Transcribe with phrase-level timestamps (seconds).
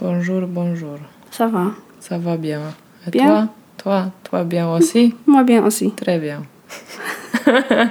[0.00, 0.98] Bonjour, bonjour.
[1.30, 1.72] Ça va.
[2.00, 2.60] Ça va bien.
[3.06, 3.26] Et Bien.
[3.26, 5.90] toi Toi, toi bien aussi Moi bien aussi.
[5.92, 6.42] Très bien.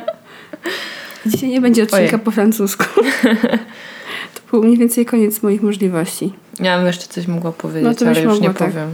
[1.26, 2.20] Dzisiaj nie będzie odcinka Ojej.
[2.20, 2.86] po francusku.
[4.36, 6.34] to był mniej więcej koniec moich możliwości.
[6.60, 8.70] Ja bym jeszcze coś mogła powiedzieć, No to ale już mogła, nie tak.
[8.72, 8.90] powiem.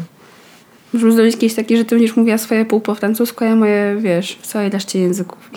[0.94, 3.96] Możemy zrobić kiedyś takie, że ty będziesz mówiła swoje pół po francusku, a ja moje,
[4.00, 5.50] wiesz, w całej reszcie języków.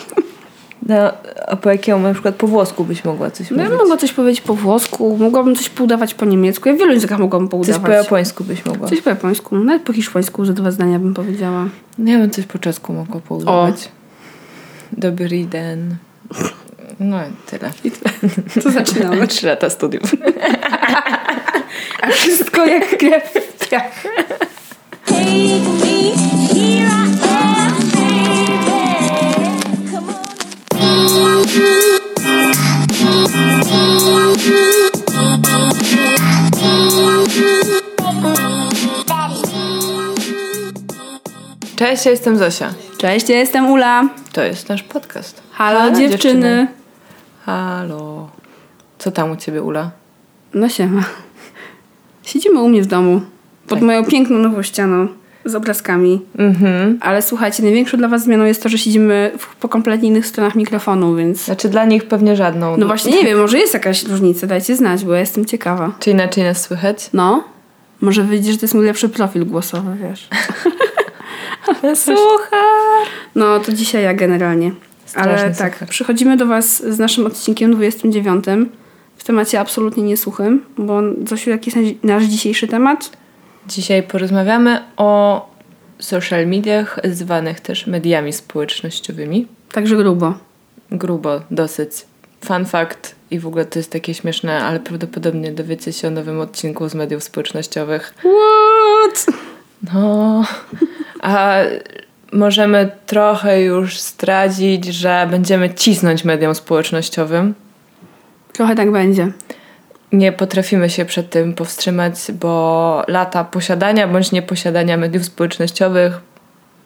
[0.88, 0.94] No,
[1.48, 3.78] a po jakiemu na przykład po włosku byś mogła coś No ja mówić?
[3.80, 6.68] mogła coś powiedzieć po włosku, mogłabym coś poudawać po niemiecku.
[6.68, 7.82] Ja w wielu językach mogłabym Coś poudawać.
[7.86, 8.88] po japońsku byś mogła.
[8.88, 11.68] Coś po japońsku, nawet po hiszpańsku ze dwa zdania bym powiedziała.
[11.98, 13.88] No, Ja bym coś po czesku mogła poudawać.
[14.92, 15.96] Dobry den.
[17.00, 17.70] No i tyle.
[17.84, 17.90] I
[18.62, 19.26] to zaczynamy.
[19.28, 20.02] Trzy lata studiów.
[22.02, 24.02] A wszystko jak krew w piach.
[41.78, 42.74] Cześć, ja jestem Zosia.
[42.98, 44.08] Cześć, ja jestem Ula.
[44.32, 45.42] To jest nasz podcast.
[45.50, 46.66] Halo, dziewczyny.
[47.46, 48.28] Halo.
[48.98, 49.90] Co tam u ciebie, Ula?
[50.54, 51.04] No siema.
[52.22, 53.20] Siedzimy u mnie w domu.
[53.66, 53.86] Pod Tak.
[53.86, 55.08] moją piękną nową ścianą.
[55.44, 56.20] Z obrazkami.
[56.38, 56.98] Mhm.
[57.00, 60.54] Ale słuchajcie, największą dla was zmianą jest to, że siedzimy w, po kompletnie innych stronach
[60.54, 61.44] mikrofonu, więc...
[61.44, 62.76] Znaczy dla nich pewnie żadną.
[62.76, 65.92] No właśnie nie wiem, może jest jakaś różnica, dajcie znać, bo ja jestem ciekawa.
[66.00, 67.10] Czy inaczej nas słychać?
[67.12, 67.44] No,
[68.00, 70.28] może wyjdzie, że to jest mój lepszy profil głosowy, wiesz.
[72.04, 73.06] Słuchaj.
[73.34, 74.72] No, to dzisiaj ja generalnie.
[75.14, 75.88] Ale Straszny tak, suchar.
[75.88, 78.44] przychodzimy do was z naszym odcinkiem 29
[79.16, 83.10] w temacie absolutnie niesłuchym, bo Zosiu, jaki jest nasz dzisiejszy temat?
[83.66, 85.50] Dzisiaj porozmawiamy o
[85.98, 89.46] social mediach, zwanych też mediami społecznościowymi.
[89.72, 90.34] Także grubo.
[90.90, 91.90] Grubo, dosyć.
[92.44, 96.40] Fun fact i w ogóle to jest takie śmieszne, ale prawdopodobnie dowiecie się o nowym
[96.40, 98.14] odcinku z mediów społecznościowych.
[98.18, 99.26] What?
[99.94, 100.44] No,
[101.22, 101.56] a
[102.32, 107.54] możemy trochę już zdradzić, że będziemy cisnąć mediom społecznościowym.
[108.52, 109.32] Trochę tak będzie.
[110.12, 116.20] Nie potrafimy się przed tym powstrzymać, bo lata posiadania bądź nieposiadania mediów społecznościowych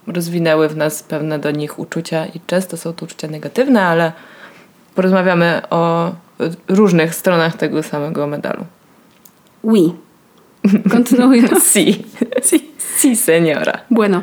[0.06, 4.12] rozwinęły w nas pewne do nich uczucia i często są to uczucia negatywne, ale
[4.94, 6.12] porozmawiamy o
[6.68, 8.64] różnych stronach tego samego medalu.
[9.62, 9.92] Oui.
[10.90, 11.64] Kontynuując.
[11.72, 12.04] Si.
[12.42, 12.60] Si,
[12.98, 13.80] si seniora.
[13.90, 14.22] Bueno.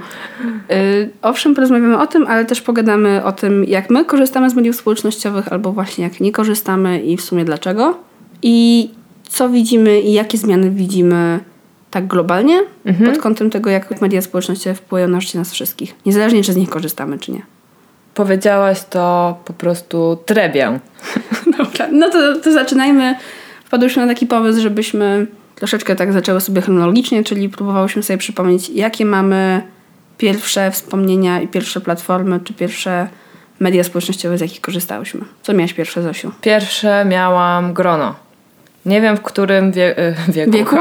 [0.72, 4.76] Y, owszem, porozmawiamy o tym, ale też pogadamy o tym, jak my korzystamy z mediów
[4.76, 7.98] społecznościowych, albo właśnie jak nie korzystamy i w sumie dlaczego.
[8.44, 8.90] I
[9.30, 11.40] co widzimy i jakie zmiany widzimy
[11.92, 12.60] tak globalnie
[13.06, 15.96] pod kątem tego, jak media społecznościowe wpływają na życie nas wszystkich.
[16.06, 17.42] Niezależnie, czy z nich korzystamy, czy nie.
[18.14, 20.80] Powiedziałaś to po prostu trebię.
[21.58, 23.16] Dobra, no to, to zaczynajmy.
[23.66, 25.28] Wpadłyśmy na taki pomysł, żebyśmy
[25.59, 29.62] troszeczkę tak zaczęły sobie chronologicznie, czyli próbowałyśmy sobie przypomnieć, jakie mamy
[30.18, 33.08] pierwsze wspomnienia i pierwsze platformy, czy pierwsze
[33.59, 35.22] media społecznościowe, z jakich korzystałyśmy.
[35.42, 36.31] Co miałaś pierwsze, Zosiu?
[36.42, 38.16] Pierwsze miałam grono.
[38.86, 40.52] Nie wiem w którym wie, e, wieku.
[40.52, 40.75] Wieku?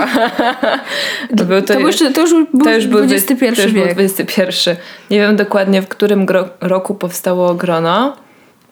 [1.36, 3.94] to, był To, jeszcze, to już był to już był XXI dwudziesty- to już wiek.
[3.94, 4.42] Był XXI.
[5.10, 8.16] Nie wiem dokładnie w którym gro, roku powstało grono.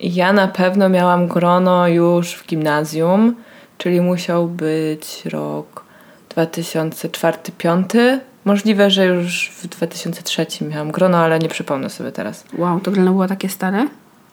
[0.00, 3.34] Ja na pewno miałam grono już w gimnazjum,
[3.78, 5.85] czyli musiał być rok
[6.36, 8.18] 2004-2005.
[8.44, 12.44] Możliwe, że już w 2003 miałam grono, ale nie przypomnę sobie teraz.
[12.58, 13.86] Wow, to grono było takie stare?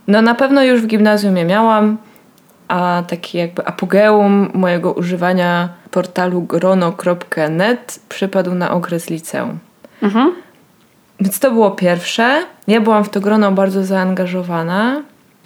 [0.08, 1.98] No na pewno już w gimnazjum je miałam,
[2.68, 9.60] a taki jakby apogeum mojego używania portalu grono.net przypadł na okres liceum.
[10.02, 10.32] Mhm.
[11.20, 12.44] Więc to było pierwsze.
[12.68, 15.02] Ja byłam w to grono bardzo zaangażowana.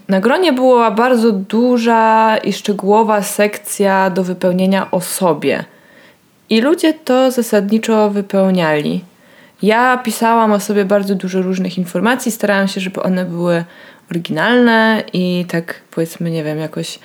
[0.07, 5.65] Na gronie była bardzo duża i szczegółowa sekcja do wypełnienia o sobie.
[6.49, 9.03] I ludzie to zasadniczo wypełniali.
[9.61, 13.63] Ja pisałam o sobie bardzo dużo różnych informacji, starałam się, żeby one były
[14.11, 16.99] oryginalne i tak powiedzmy, nie wiem, jakoś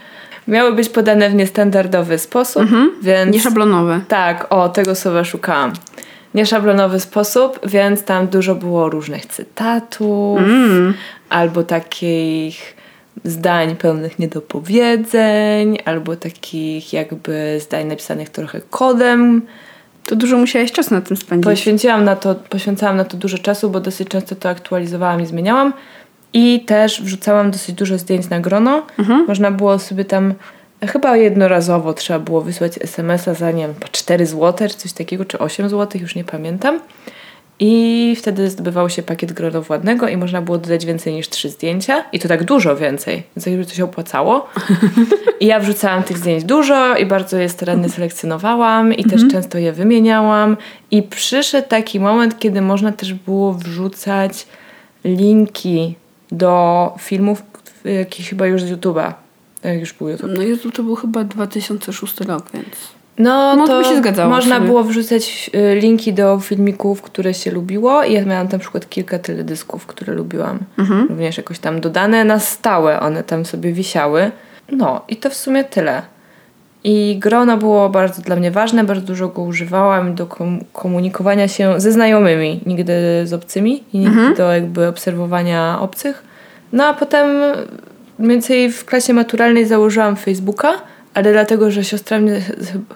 [0.49, 2.63] miały być podane w niestandardowy sposób,
[3.03, 3.35] więc...
[3.35, 4.01] Nieszablonowe.
[4.09, 5.73] Tak, o, tego słowa szukałam.
[6.35, 10.41] Nieszablonowy sposób, więc tam dużo było różnych cytatów
[11.29, 12.77] albo takich
[13.25, 19.43] zdań pełnych niedopowiedzeń, albo takich jakby zdań napisanych trochę kodem.
[20.07, 21.45] To dużo musiałeś czasu na tym spędzić.
[21.45, 25.73] Poświęciłam na to, poświęcałam na to dużo czasu, bo dosyć często to aktualizowałam i zmieniałam.
[26.33, 28.87] I też wrzucałam dosyć dużo zdjęć na grono.
[29.29, 30.35] Można było sobie tam,
[30.87, 35.25] chyba jednorazowo trzeba było wysłać SMS-a za, nie wiem, po 4 zł, czy coś takiego,
[35.25, 36.81] czy 8 zł, już nie pamiętam.
[37.65, 42.05] I wtedy zdobywał się pakiet gronowładnego i można było dodać więcej niż trzy zdjęcia.
[42.13, 44.49] I to tak dużo więcej, więc jakby to się opłacało.
[45.41, 49.73] I ja wrzucałam tych zdjęć dużo i bardzo je starannie selekcjonowałam i też często je
[49.73, 50.57] wymieniałam.
[50.91, 54.47] I przyszedł taki moment, kiedy można też było wrzucać
[55.05, 55.95] linki
[56.33, 57.43] do filmów,
[57.85, 59.13] jakich chyba już z YouTube'a.
[59.65, 60.31] Jak już był YouTube.
[60.37, 63.02] No Jezu, to był chyba 2006 rok, więc...
[63.23, 64.67] No, No, to by się zgadzało można sumie.
[64.69, 69.19] było wrzucać y, linki do filmików, które się lubiło i ja miałam na przykład kilka
[69.19, 70.59] teledysków, które lubiłam.
[70.79, 71.07] Mhm.
[71.09, 74.31] Również jakoś tam dodane na stałe, one tam sobie wisiały.
[74.73, 76.03] No i to w sumie tyle.
[76.85, 81.81] I grono było bardzo dla mnie ważne, bardzo dużo go używałam do kom- komunikowania się
[81.81, 82.93] ze znajomymi, nigdy
[83.25, 84.35] z obcymi i nigdy Mhm.
[84.35, 86.23] do jakby obserwowania obcych.
[86.73, 87.27] No a potem
[88.19, 90.73] mniej więcej w klasie maturalnej założyłam Facebooka,
[91.15, 92.41] ale dlatego, że siostra mnie,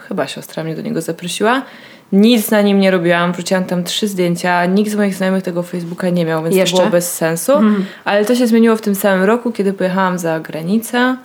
[0.08, 1.62] chyba siostra mnie do niego zaprosiła,
[2.12, 6.08] nic na nim nie robiłam, wrzuciłam tam trzy zdjęcia, nikt z moich znajomych tego Facebooka
[6.10, 6.76] nie miał, więc Jeszcze?
[6.76, 7.52] to było bez sensu.
[8.04, 11.16] Ale to się zmieniło w tym samym roku, kiedy pojechałam za granicę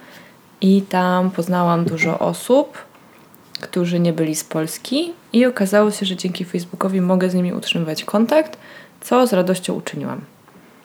[0.62, 2.78] i tam poznałam dużo osób,
[3.62, 8.04] którzy nie byli z Polski i okazało się, że dzięki Facebookowi mogę z nimi utrzymywać
[8.04, 8.58] kontakt,
[9.02, 10.22] co z radością uczyniłam.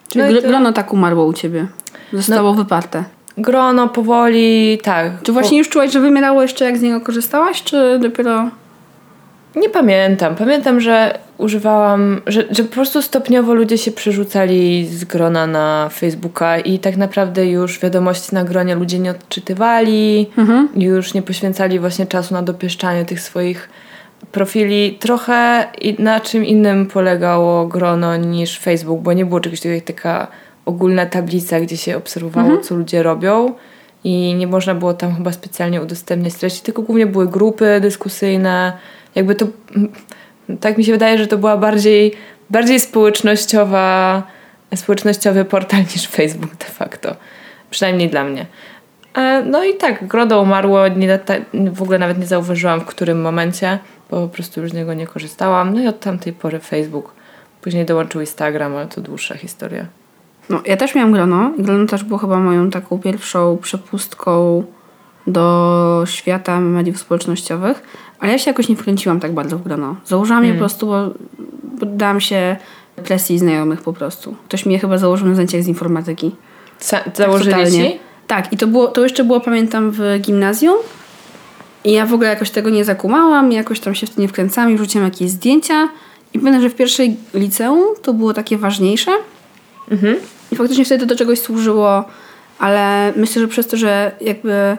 [0.08, 1.66] Czyli No i gr- to- grono tak umarło u ciebie.
[2.12, 3.04] Zostało wyparte.
[3.38, 5.22] Grono powoli, tak.
[5.22, 8.50] Czy właśnie już czułaś, że wymierało jeszcze jak z niego korzystałaś, czy dopiero...
[9.56, 10.34] Nie pamiętam.
[10.34, 16.58] Pamiętam, że używałam, że, że po prostu stopniowo ludzie się przerzucali z grona na Facebooka
[16.58, 20.30] i tak naprawdę już wiadomości na gronie ludzie nie odczytywali,
[20.76, 23.68] już nie poświęcali właśnie czasu na dopieszczanie tych swoich
[24.32, 24.98] profili.
[25.00, 25.66] Trochę
[25.98, 30.26] na czym innym polegało grono niż Facebook, bo nie było czegoś takiego jak taka
[30.66, 33.54] ogólna tablica, gdzie się obserwowało, co ludzie robią.
[34.04, 38.72] I nie można było tam chyba specjalnie udostępniać treści, tylko głównie były grupy dyskusyjne.
[39.14, 39.46] Jakby to,
[40.60, 42.14] tak mi się wydaje, że to była bardziej,
[42.50, 44.22] bardziej społecznościowa,
[44.74, 47.16] społecznościowy portal niż Facebook de facto.
[47.70, 48.46] Przynajmniej dla mnie.
[49.14, 51.20] E, No i tak, Grodo umarło, nie,
[51.72, 53.78] w ogóle nawet nie zauważyłam w którym momencie,
[54.10, 55.74] bo po prostu już z niego nie korzystałam.
[55.74, 57.12] No i od tamtej pory Facebook.
[57.62, 59.86] Później dołączył Instagram, ale to dłuższa historia.
[60.50, 61.50] No, ja też miałam grono.
[61.58, 64.64] i Grono też było chyba moją taką pierwszą przepustką
[65.26, 67.82] do świata mediów społecznościowych,
[68.20, 69.96] ale ja się jakoś nie wkręciłam tak bardzo w grono.
[70.04, 71.10] Założyłam je po prostu, bo
[71.81, 72.56] poddałam się
[73.04, 74.37] presji znajomych po prostu.
[74.44, 76.34] Ktoś mnie chyba założył na zajęciach z informatyki.
[76.81, 77.90] Sa- założyli totalnie.
[77.90, 77.99] ci?
[78.26, 80.76] Tak, i to, było, to jeszcze było, pamiętam, w gimnazjum.
[81.84, 84.70] I ja w ogóle jakoś tego nie zakumałam, jakoś tam się w to nie wkręcałam
[84.70, 85.88] i wrzuciłam jakieś zdjęcia.
[86.34, 89.10] I pamiętam, że w pierwszej liceum to było takie ważniejsze.
[90.52, 92.04] I faktycznie wtedy to do czegoś służyło,
[92.58, 94.76] ale myślę, że przez to, że jakby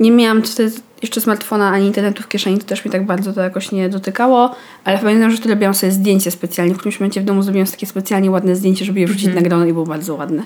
[0.00, 0.72] nie miałam wtedy
[1.02, 4.54] jeszcze smartfona ani internetu w kieszeni, to też mi tak bardzo to jakoś nie dotykało,
[4.84, 6.74] ale pamiętam, że wtedy robiłam sobie zdjęcie specjalnie.
[6.74, 9.66] W którymś momencie w domu zrobiłam takie specjalnie ładne zdjęcie, żeby je wrzucić na grono
[9.66, 10.42] i było bardzo ładne.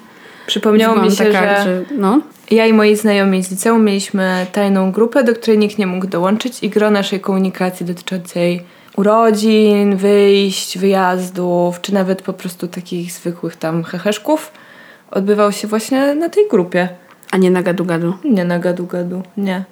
[0.47, 2.20] Przypomniało mi Byłam się, taka, że no,
[2.50, 6.62] Ja i moi znajomi z liceum mieliśmy tajną grupę, do której nikt nie mógł dołączyć
[6.62, 8.62] i gro naszej komunikacji dotyczącej
[9.00, 14.52] urodzin, wyjść, wyjazdów, czy nawet po prostu takich zwykłych tam heheszków
[15.11, 16.88] odbywał się właśnie na tej grupie.
[17.32, 18.14] a nie na gadu-gadu.
[18.25, 19.64] Nie na gadu-gadu, nie.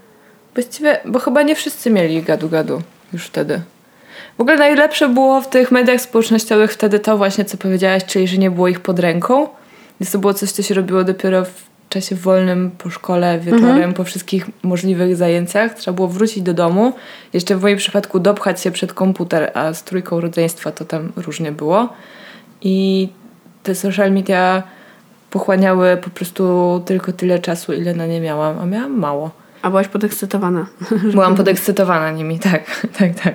[0.54, 2.80] Właściwie, bo chyba nie wszyscy mieli gadu-gadu
[3.12, 3.60] już wtedy.
[4.38, 8.38] W ogóle najlepsze było w tych mediach społecznościowych wtedy to właśnie, co powiedziałaś, czyli że
[8.38, 9.48] nie było ich pod ręką.
[10.00, 14.04] Więc to było coś, co się robiło dopiero w czasie wolnym po szkole, wieczorem, po
[14.04, 15.74] wszystkich możliwych zajęciach.
[15.74, 16.92] Trzeba było wrócić do domu.
[17.32, 21.52] Jeszcze w moim przypadku dopchać się przed komputer, a z trójką rodzeństwa to tam różnie
[21.52, 21.88] było.
[22.62, 23.08] I
[23.62, 24.62] te social media
[25.30, 29.30] pochłaniały po prostu tylko tyle czasu, ile na nie miałam, a miałam mało.
[29.62, 30.66] A byłaś podekscytowana.
[31.12, 32.62] Byłam podekscytowana nimi, tak,
[32.98, 33.34] tak, tak.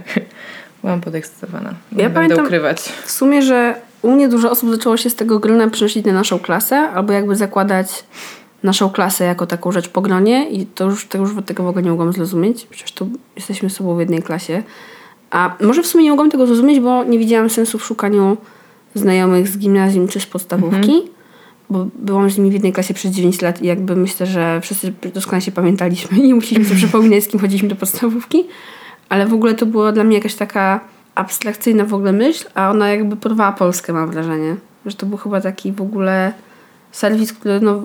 [0.84, 1.74] Byłam podekscytowana.
[1.92, 2.78] Nie Ja będę pamiętam- ukrywać.
[2.82, 6.40] W sumie, że u mnie dużo osób zaczęło się z tego grona przynosić na naszą
[6.40, 8.04] klasę, albo jakby zakładać
[8.64, 11.84] naszą klasę jako taką rzecz po gronie i to już, to już tego w ogóle
[11.84, 12.66] nie mogłam zrozumieć.
[12.70, 14.64] Przecież tu jesteśmy z sobą w jednej klasie.
[15.32, 18.38] A może w sumie nie mogłam tego zrozumieć, bo nie widziałam sensu w szukaniu
[18.96, 21.02] znajomych z gimnazjum czy z podstawówki,
[21.70, 24.94] bo byłam z nimi w jednej klasie przez 9 lat i jakby myślę, że wszyscy
[25.14, 28.44] doskonale się pamiętaliśmy i nie musieliśmy sobie przypominać, z kim chodziliśmy do podstawówki.
[29.10, 30.80] Ale w ogóle to była dla mnie jakaś taka
[31.16, 34.56] abstrakcyjna w ogóle myśl, a ona jakby porwała Polskę, mam wrażenie.
[34.86, 36.34] Że to był chyba taki w ogóle
[36.92, 37.84] serwis, który no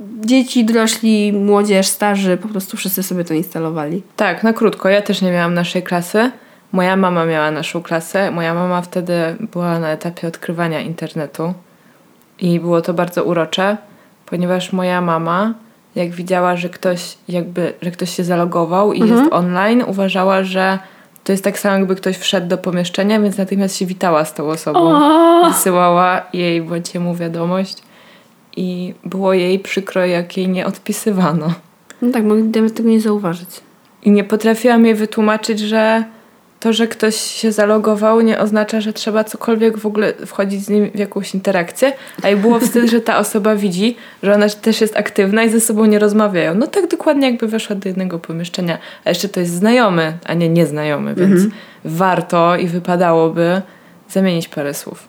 [0.00, 4.02] dzieci, dorośli, młodzież, starzy, po prostu wszyscy sobie to instalowali.
[4.16, 4.88] Tak, na krótko.
[4.88, 6.30] Ja też nie miałam naszej klasy.
[6.72, 8.30] Moja mama miała naszą klasę.
[8.30, 9.14] Moja mama wtedy
[9.52, 11.54] była na etapie odkrywania internetu.
[12.40, 13.76] I było to bardzo urocze,
[14.26, 15.54] ponieważ moja mama,
[15.94, 20.78] jak widziała, że ktoś jakby, że ktoś się zalogował i jest online, uważała, że
[21.24, 24.48] to jest tak samo, jakby ktoś wszedł do pomieszczenia, więc natychmiast się witała z tą
[24.48, 24.80] osobą.
[24.80, 25.48] O!
[25.48, 27.87] Wysyłała jej bądź jemu wiadomość
[28.58, 31.54] i było jej przykro, jak jej nie odpisywano.
[32.02, 33.48] No tak, mogliby tego nie zauważyć.
[34.02, 36.04] I nie potrafiłam jej wytłumaczyć, że
[36.60, 40.90] to, że ktoś się zalogował, nie oznacza, że trzeba cokolwiek w ogóle wchodzić z nim
[40.94, 41.92] w jakąś interakcję.
[42.22, 45.60] A jej było wstyd, że ta osoba widzi, że ona też jest aktywna i ze
[45.60, 46.54] sobą nie rozmawiają.
[46.54, 48.78] No tak dokładnie jakby weszła do jednego pomieszczenia.
[49.04, 51.42] A jeszcze to jest znajomy, a nie nieznajomy, więc
[51.84, 53.62] warto i wypadałoby
[54.08, 55.08] zamienić parę słów.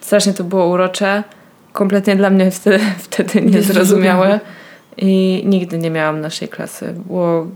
[0.00, 1.24] Strasznie to było urocze.
[1.74, 4.40] Kompletnie dla mnie wtedy, wtedy niezrozumiałe.
[4.96, 6.94] I nigdy nie miałam naszej klasy.
[7.06, 7.46] Było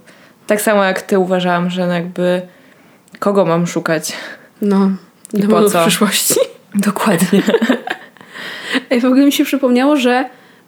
[0.46, 2.42] tak samo jak ty uważałam, że no jakby
[3.18, 4.12] kogo mam szukać.
[4.62, 4.90] No,
[5.34, 5.82] I do po w co?
[5.82, 6.34] przyszłości.
[6.74, 7.42] Dokładnie.
[8.90, 10.24] Ej, w ogóle mi się przypomniało, że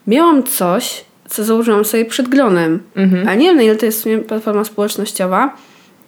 [0.06, 2.82] miałam coś, co założyłam sobie przed gronem.
[2.96, 3.28] Mhm.
[3.28, 5.56] A nie wiem, na ile to jest w sumie platforma społecznościowa.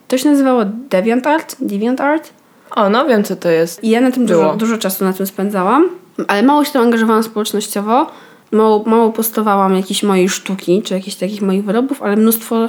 [0.09, 1.57] To się nazywało DeviantArt.
[1.61, 2.31] DeviantArt.
[2.71, 3.85] O, no wiem co to jest.
[3.85, 5.89] I ja na tym dużo, dużo czasu na tym spędzałam,
[6.28, 8.07] ale mało się tam angażowałam społecznościowo.
[8.52, 12.69] Mało, mało postowałam jakichś mojej sztuki, czy jakichś takich moich wyrobów, ale mnóstwo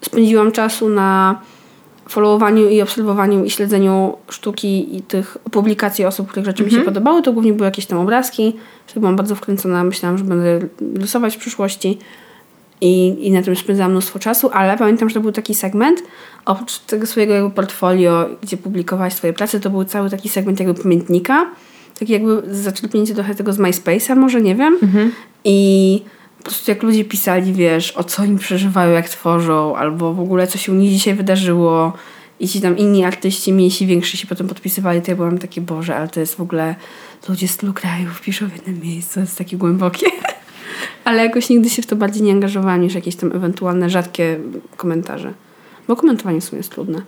[0.00, 1.40] spędziłam czasu na
[2.08, 7.22] followowaniu i obserwowaniu i śledzeniu sztuki i tych publikacji osób, których rzeczy mi się podobały.
[7.22, 8.56] To głównie były jakieś tam obrazki.
[8.86, 9.84] Wtedy byłam bardzo wkręcona.
[9.84, 10.60] Myślałam, że będę
[10.94, 11.98] rysować w przyszłości.
[12.80, 16.02] I, I na tym spędzałam mnóstwo czasu, ale pamiętam, że to był taki segment,
[16.44, 21.46] oprócz tego swojego portfolio, gdzie publikowałaś swoje prace, to był cały taki segment jakby pamiętnika,
[21.98, 24.78] taki jakby zaczerpnięcie trochę tego z MySpace'a, może nie wiem.
[25.44, 26.02] I
[26.38, 30.46] po prostu jak ludzie pisali, wiesz, o co im przeżywają, jak tworzą, albo w ogóle
[30.46, 31.92] co się u nich dzisiaj wydarzyło.
[32.40, 35.96] I ci tam inni artyści, mniejsi, więksi się potem podpisywali, to ja byłam takie, Boże,
[35.96, 36.74] ale to jest w ogóle
[37.28, 40.06] ludzie z tylu krajów piszą w jednym miejscu, to jest takie głębokie.
[41.04, 44.38] Ale jakoś nigdy się w to bardziej nie angażowałam niż jakieś tam ewentualne rzadkie
[44.76, 45.34] komentarze.
[45.88, 47.02] Bo komentowanie w sumie jest trudne.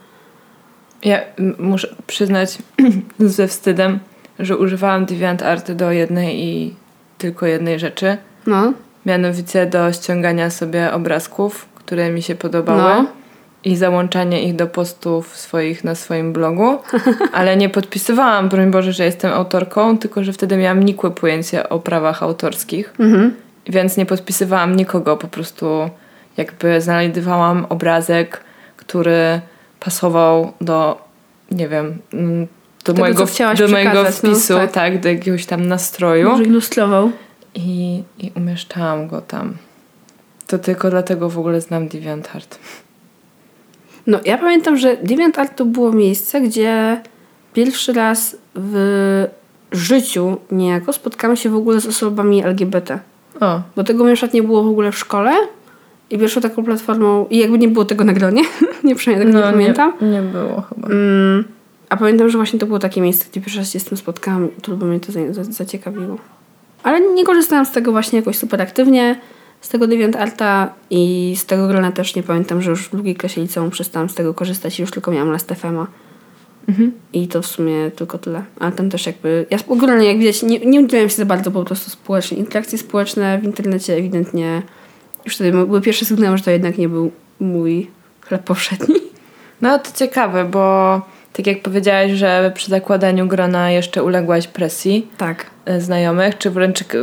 [1.03, 1.21] Ja
[1.59, 2.57] muszę przyznać
[3.19, 3.99] ze wstydem,
[4.39, 6.75] że używałam DeviantArt do jednej i
[7.17, 8.17] tylko jednej rzeczy.
[8.47, 8.73] No,
[9.05, 12.81] Mianowicie do ściągania sobie obrazków, które mi się podobały.
[12.81, 13.05] No.
[13.63, 16.77] I załączanie ich do postów swoich na swoim blogu,
[17.33, 21.79] ale nie podpisywałam, broń Boże, że jestem autorką, tylko że wtedy miałam nikłe pojęcie o
[21.79, 22.93] prawach autorskich.
[22.99, 23.35] mhm.
[23.67, 25.89] Więc nie podpisywałam nikogo, po prostu
[26.37, 28.41] jakby znajdowałam obrazek,
[28.77, 29.41] który
[29.79, 31.01] pasował do,
[31.51, 31.97] nie wiem,
[32.85, 33.25] do, Tego, mojego,
[33.57, 34.71] do mojego no, wpisu, tak.
[34.71, 35.01] tak.
[35.01, 37.11] do jakiegoś tam nastroju może ilustrował.
[37.55, 39.53] i, i umieszczałam go tam.
[40.47, 42.59] To tylko dlatego w ogóle znam DeviantArt.
[44.07, 47.01] No, ja pamiętam, że DeviantArt to było miejsce, gdzie
[47.53, 49.25] pierwszy raz w
[49.71, 52.99] życiu niejako spotkałam się w ogóle z osobami LGBT.
[53.39, 55.31] O, Bo tego na nie było w ogóle w szkole.
[56.09, 58.43] I pierwszą taką platformą, i jakby nie było tego na gronie,
[58.83, 59.93] nie przynajmniej tego nie pamiętam.
[60.01, 60.87] No, Nie, nie było chyba.
[60.87, 61.45] Mm,
[61.89, 64.49] a pamiętam, że właśnie to było takie miejsce, gdzie pierwszy raz się z tym spotkałam
[64.61, 66.17] to by mnie to za, za, zaciekawiło.
[66.83, 69.19] Ale nie korzystałam z tego właśnie jakoś super aktywnie,
[69.61, 73.41] z tego DeviantArta i z tego grona też nie pamiętam, że już w drugiej klasie
[73.41, 75.85] liceum przestałam z tego korzystać i już tylko miałam Last.fm'a.
[77.13, 78.43] I to w sumie tylko tyle.
[78.59, 79.45] Ale tam też jakby...
[79.49, 82.37] Ja ogólnie, jak widać, nie, nie udzielałem się za bardzo po prostu społecznie.
[82.37, 84.61] Interakcje społeczne w internecie ewidentnie...
[85.25, 87.87] Już wtedy były pierwsze sygnały, że to jednak nie był mój
[88.21, 88.95] chleb powszedni.
[89.61, 91.01] No to ciekawe, bo
[91.33, 95.45] tak jak powiedziałaś, że przy zakładaniu grona jeszcze uległaś presji Tak.
[95.65, 96.97] e, znajomych, czy wręcz k-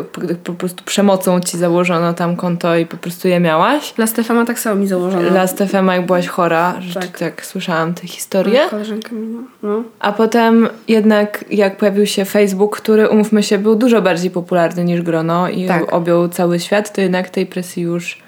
[0.44, 3.94] po, prostu przemocą ci założono tam konto i po prostu je miałaś?
[3.98, 5.30] Last.fm'a tak samo mi założono.
[5.30, 7.18] Last FM, jak byłaś chora, że Tak.
[7.18, 7.46] tak.
[7.46, 8.60] słyszałam te historie.
[8.70, 9.42] Koleżanka mi ma.
[9.62, 9.82] No.
[9.98, 15.02] A potem jednak jak pojawił się Facebook, który umówmy się był dużo bardziej popularny niż
[15.02, 15.92] grono i Tak.
[15.92, 18.18] objął cały świat, to jednak tej presji już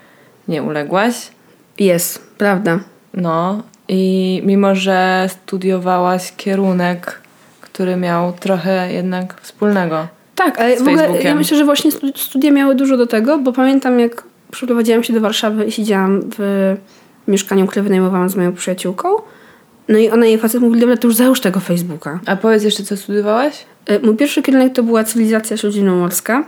[0.48, 1.14] nie uległaś.
[1.78, 2.78] Jest, prawda.
[3.14, 7.20] No i mimo, że studiowałaś kierunek,
[7.60, 10.06] który miał trochę jednak wspólnego.
[10.34, 13.38] Tak, ale Z w ogóle ja myślę, że właśnie studi- studia miały dużo do tego,
[13.38, 16.76] bo pamiętam jak przeprowadziłam się do Warszawy i siedziałam w
[17.28, 19.08] mieszkaniu, które wynajmowałam z moją przyjaciółką.
[19.88, 22.20] No i ona i jej facet mówili, dobra, to już załóż tego Facebooka.
[22.26, 23.64] A powiedz jeszcze, co studiowałaś?
[23.90, 26.44] Y, Mój pierwszy kierunek to była cywilizacja śródziemnomorska.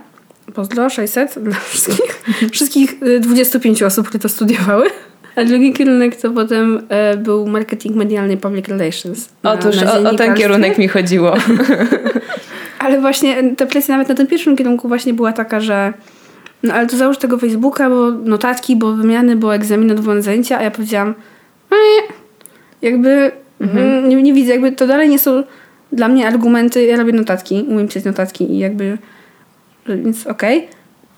[0.53, 4.89] Pozdro, 600 dla wszystkich, wszystkich y, 25 osób, które to studiowały.
[5.35, 9.29] A drugi kierunek to potem e, był marketing medialny public relations.
[9.43, 11.33] na- Otóż na o, o ten kierunek mi chodziło.
[12.79, 15.93] Ale właśnie ta presja nawet na tym pierwszym kierunku właśnie była taka, że
[16.63, 20.63] no ale to załóż tego Facebooka, bo notatki, bo wymiany, bo egzamin, odwołane zajęcia, a
[20.63, 21.13] ja powiedziałam
[21.71, 22.01] "Nie,
[22.89, 25.43] jakby mm, nie, nie widzę, jakby to dalej nie są
[25.91, 28.97] dla mnie argumenty, ja robię notatki, umiem pisać notatki i jakby
[29.87, 30.67] więc okej.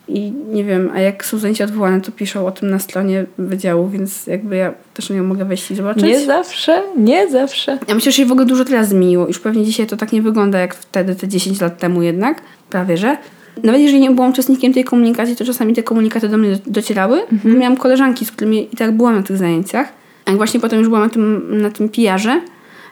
[0.07, 3.89] I nie wiem, a jak są zajęcia odwołane, to piszą o tym na stronie wydziału,
[3.89, 6.03] więc jakby ja też nią mogę wejść i zobaczyć.
[6.03, 7.77] Nie zawsze, nie zawsze.
[7.87, 9.27] Ja myślę, że się w ogóle dużo teraz zmieniło.
[9.27, 12.41] Już pewnie dzisiaj to tak nie wygląda jak wtedy, te 10 lat temu jednak.
[12.69, 13.17] Prawie, że.
[13.63, 17.21] Nawet jeżeli nie byłam uczestnikiem tej komunikacji, to czasami te komunikaty do mnie docierały.
[17.31, 17.59] Mhm.
[17.59, 19.93] Miałam koleżanki, z którymi i tak byłam na tych zajęciach.
[20.25, 22.41] A jak właśnie potem już byłam na tym, na tym PR-ze,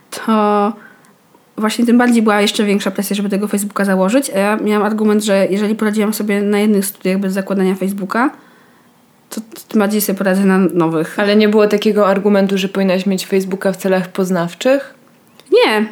[0.10, 0.74] to
[1.58, 4.30] właśnie tym bardziej była jeszcze większa presja, żeby tego Facebooka założyć.
[4.30, 8.30] A ja miałam argument, że jeżeli poradziłam sobie na jednych studiach bez zakładania Facebooka,
[9.30, 11.20] to tym bardziej sobie poradzę na nowych.
[11.20, 14.94] Ale nie było takiego argumentu, że powinnaś mieć Facebooka w celach poznawczych?
[15.52, 15.88] Nie,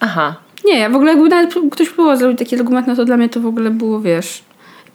[0.00, 0.36] Aha.
[0.64, 3.28] Nie, ja w ogóle jakby nawet ktoś próbował zrobić taki argument, no to dla mnie
[3.28, 4.44] to w ogóle było, wiesz...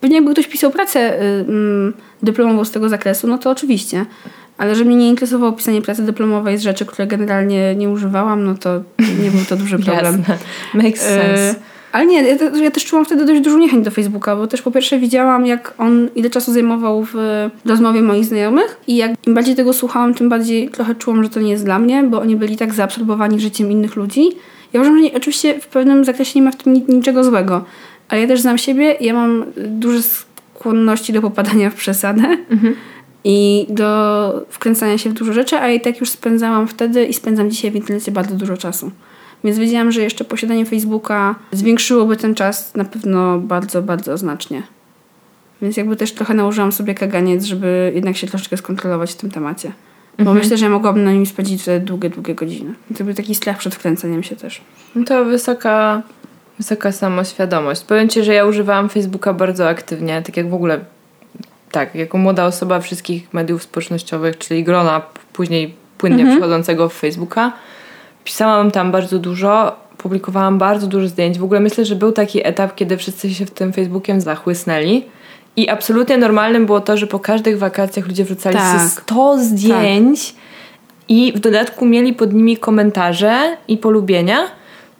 [0.02, 4.06] Pewnie jakby ktoś pisał pracę y, mm, dyplomową z tego zakresu, no to oczywiście.
[4.58, 8.56] Ale że mnie nie interesowało pisanie pracy dyplomowej z rzeczy, które generalnie nie używałam, no
[8.56, 8.82] to
[9.24, 10.18] nie był to duży problem.
[10.20, 10.38] Jasne.
[10.74, 11.50] Makes sense.
[11.50, 11.56] E,
[11.92, 14.72] ale nie, ja, ja też czułam wtedy dość dużą niechęć do Facebooka, bo też po
[14.72, 17.14] pierwsze widziałam, jak on ile czasu zajmował w
[17.66, 21.40] rozmowie moich znajomych i jak im bardziej tego słuchałam, tym bardziej trochę czułam, że to
[21.40, 24.30] nie jest dla mnie, bo oni byli tak zaabsorbowani życiem innych ludzi.
[24.74, 27.66] Ja uważam, że nie, oczywiście w pewnym zakresie nie ma w tym ni- niczego złego,
[28.10, 32.38] ale ja też znam siebie, ja mam duże skłonności do popadania w przesadę
[33.28, 37.52] i do wkręcania się w dużo rzeczy, a i tak już spędzałam wtedy i spędzam
[37.52, 38.92] dzisiaj w internecie bardzo dużo czasu.
[39.44, 44.64] Więc wiedziałam, że jeszcze posiadanie Facebooka zwiększyłoby ten czas na pewno bardzo, bardzo znacznie.
[45.62, 49.72] Więc jakby też trochę nałożyłam sobie kaganiec, żeby jednak się troszeczkę skontrolować w tym temacie.
[50.20, 52.74] Bo myślę, że ja mogłabym na nim spędzić wtedy długie, długie godziny.
[52.98, 54.62] To był taki strach przed wkręcaniem się też.
[54.96, 56.02] No to wysoka,
[56.58, 57.84] wysoka samoświadomość.
[57.84, 60.80] Powiem Ci, że ja używałam Facebooka bardzo aktywnie, tak jak w ogóle,
[61.76, 65.02] tak, jako młoda osoba wszystkich mediów społecznościowych, czyli grona
[65.34, 67.52] później płynnie przechodzącego w Facebooka.
[68.24, 71.40] Pisałam tam bardzo dużo, publikowałam bardzo dużo zdjęć.
[71.40, 75.04] W ogóle myślę, że był taki etap, kiedy wszyscy się w tym Facebookiem zachłysnęli.
[75.56, 78.80] I absolutnie normalnym było to, że po każdych wakacjach ludzie wrzucali Tak.
[78.80, 78.92] tak.
[78.92, 80.36] 100 zdjęć
[81.10, 84.38] i w dodatku mieli pod nimi komentarze i polubienia,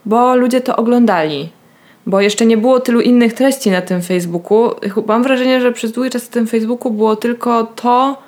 [0.06, 1.50] bo ludzie to oglądali.
[2.06, 4.72] Bo jeszcze nie było tylu innych treści na tym Facebooku.
[5.08, 8.22] Mam wrażenie, że przez długi czas na tym Facebooku było tylko to,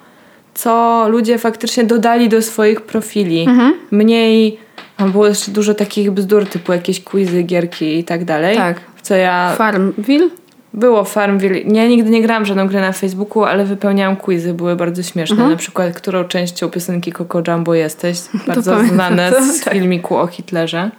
[0.53, 3.47] co ludzie faktycznie dodali do swoich profili.
[3.91, 4.59] Mniej.
[4.97, 8.57] Tam było jeszcze dużo takich bzdur, typu jakieś quizy, gierki i tak dalej.
[8.57, 8.81] Tak.
[8.95, 9.53] W co ja.
[9.57, 10.29] Farmville?
[10.73, 11.59] Było Farmville.
[11.59, 15.49] Ja nigdy nie grałam żadną grę na Facebooku, ale wypełniałam quizy, były bardzo śmieszne.
[15.49, 18.19] Na przykład, którą częścią piosenki Coco Jumbo jesteś?
[18.47, 19.73] Bardzo znane z tak.
[19.73, 20.91] filmiku o Hitlerze.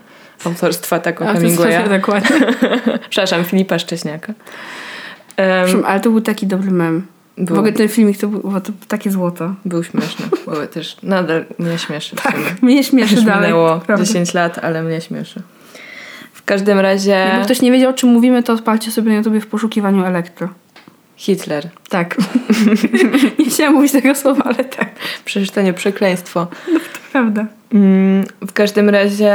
[0.44, 1.88] Autorstwa to jest Hemingwaya.
[1.88, 2.36] dokładnie.
[3.10, 4.32] Przepraszam, Filipa Szcześniaka.
[5.36, 7.06] Przepraszam, Ale to był taki dobry mem.
[7.38, 7.56] Był.
[7.56, 9.54] W ogóle ten filmik to było to takie złoto.
[9.64, 10.26] był śmieszny.
[10.46, 12.16] Były też nadal mnie śmieszy.
[12.16, 13.42] Tak, mnie śmieszy Już dalej.
[13.42, 14.04] minęło prawda.
[14.04, 15.42] 10 lat, ale mnie śmieszy.
[16.32, 19.38] W każdym razie Jakby ktoś nie wiedział, o czym mówimy, to odpalcie sobie na YouTube
[19.42, 20.48] w poszukiwaniu elektro.
[21.18, 21.68] Hitler.
[21.88, 22.16] Tak.
[23.38, 24.88] nie chciałam mówić tego słowa, ale tak.
[25.24, 26.46] Przeczytanie przekleństwo.
[27.12, 27.46] Prawda.
[27.74, 29.34] Mm, W każdym razie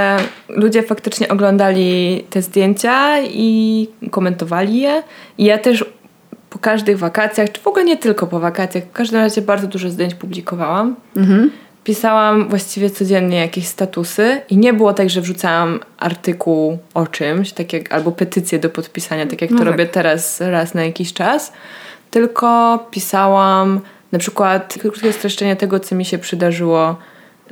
[0.50, 5.04] ludzie faktycznie oglądali te zdjęcia i komentowali je.
[5.38, 5.86] I ja też
[6.50, 9.90] po każdych wakacjach, czy w ogóle nie tylko po wakacjach, w każdym razie bardzo dużo
[9.90, 10.96] zdjęć publikowałam.
[11.84, 17.74] Pisałam właściwie codziennie jakieś statusy i nie było tak, że wrzucałam artykuł o czymś, tak
[17.74, 19.72] jak, albo petycję do podpisania, tak jak to No tak.
[19.72, 21.54] robię teraz raz na jakiś czas,
[22.12, 23.80] tylko pisałam
[24.12, 26.96] na przykład krótkie streszczenie tego, co mi się przydarzyło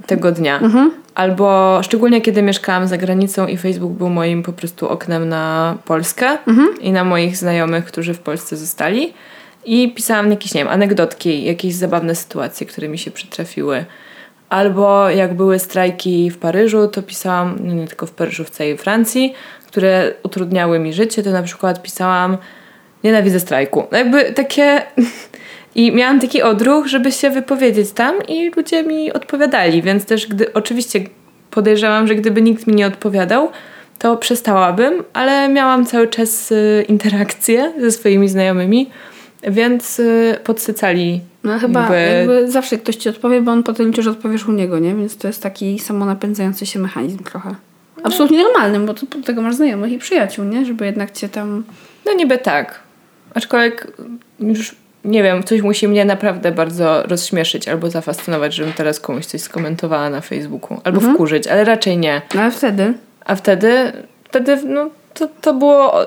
[0.05, 0.59] tego dnia.
[1.15, 6.37] Albo szczególnie kiedy mieszkałam za granicą i Facebook był moim po prostu oknem na Polskę
[6.81, 9.13] i na moich znajomych, którzy w Polsce zostali.
[9.65, 13.85] I pisałam jakieś, nie wiem, anegdotki, jakieś zabawne sytuacje, które mi się przytrafiły.
[14.51, 18.77] Albo jak były strajki w Paryżu, to pisałam, no nie tylko w Paryżu, w całej
[18.77, 19.33] Francji,
[19.67, 22.37] które utrudniały mi życie, to na przykład pisałam
[23.03, 23.83] nienawidzę strajku.
[23.91, 24.81] No jakby takie...
[25.75, 30.53] I miałam taki odruch, żeby się wypowiedzieć tam i ludzie mi odpowiadali, więc też gdy,
[30.53, 30.99] oczywiście
[31.51, 33.49] podejrzewam, że gdyby nikt mi nie odpowiadał,
[33.99, 38.89] to przestałabym, ale miałam cały czas y, interakcje ze swoimi znajomymi,
[39.43, 44.03] więc y, podsycali No chyba jakby- jakby zawsze ktoś ci odpowie, bo on potem liczy,
[44.03, 44.95] że odpowiesz u niego, nie?
[44.95, 47.55] Więc to jest taki samonapędzający się mechanizm trochę.
[48.03, 50.65] Absolutnie normalnym, bo to do tego masz znajomych i przyjaciół, nie?
[50.65, 51.63] Żeby jednak cię tam...
[52.05, 52.79] No niby tak.
[53.33, 53.87] Aczkolwiek
[54.39, 54.75] już
[55.05, 60.09] nie wiem, coś musi mnie naprawdę bardzo rozśmieszyć albo zafascynować, żebym teraz komuś coś skomentowała
[60.09, 60.81] na Facebooku.
[60.83, 62.21] Albo wkurzyć, ale raczej nie.
[62.35, 62.93] No ale wtedy...
[63.25, 63.91] A wtedy,
[64.23, 65.99] wtedy no, to, to było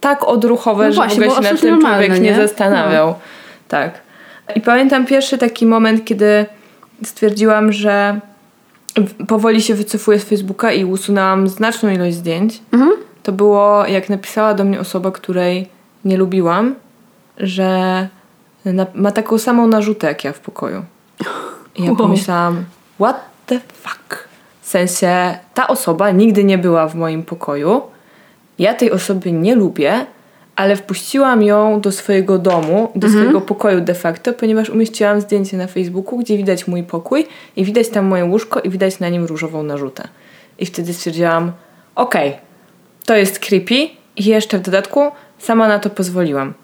[0.00, 2.30] tak odruchowe, No że właśnie, w ogóle się nad tym człowiek nie, nie?
[2.30, 2.36] No.
[2.36, 3.14] zastanawiał.
[3.68, 4.00] Tak.
[4.54, 6.46] I pamiętam pierwszy taki moment, kiedy
[7.04, 8.20] stwierdziłam, że
[9.28, 12.60] powoli się wycofuję z Facebooka i usunęłam znaczną ilość zdjęć.
[12.72, 12.92] Mhm.
[13.22, 15.68] To było, jak napisała do mnie osoba, której
[16.04, 16.74] nie lubiłam
[17.38, 18.08] że
[18.94, 20.84] ma taką samą narzutę jak ja w pokoju.
[21.76, 21.96] I ja Wow.
[21.96, 22.64] pomyślałam,
[23.00, 24.28] what the fuck?
[24.60, 27.82] W sensie, ta osoba nigdy nie była w moim pokoju.
[28.58, 30.06] Ja tej osoby nie lubię,
[30.56, 35.66] ale wpuściłam ją do swojego domu, do swojego pokoju de facto, ponieważ umieściłam zdjęcie na
[35.66, 39.62] Facebooku, gdzie widać mój pokój i widać tam moje łóżko i widać na nim różową
[39.62, 40.08] narzutę.
[40.58, 41.52] I wtedy stwierdziłam,
[41.94, 42.36] okej,
[43.06, 45.00] to jest creepy i jeszcze w dodatku
[45.38, 46.54] sama na to pozwoliłam.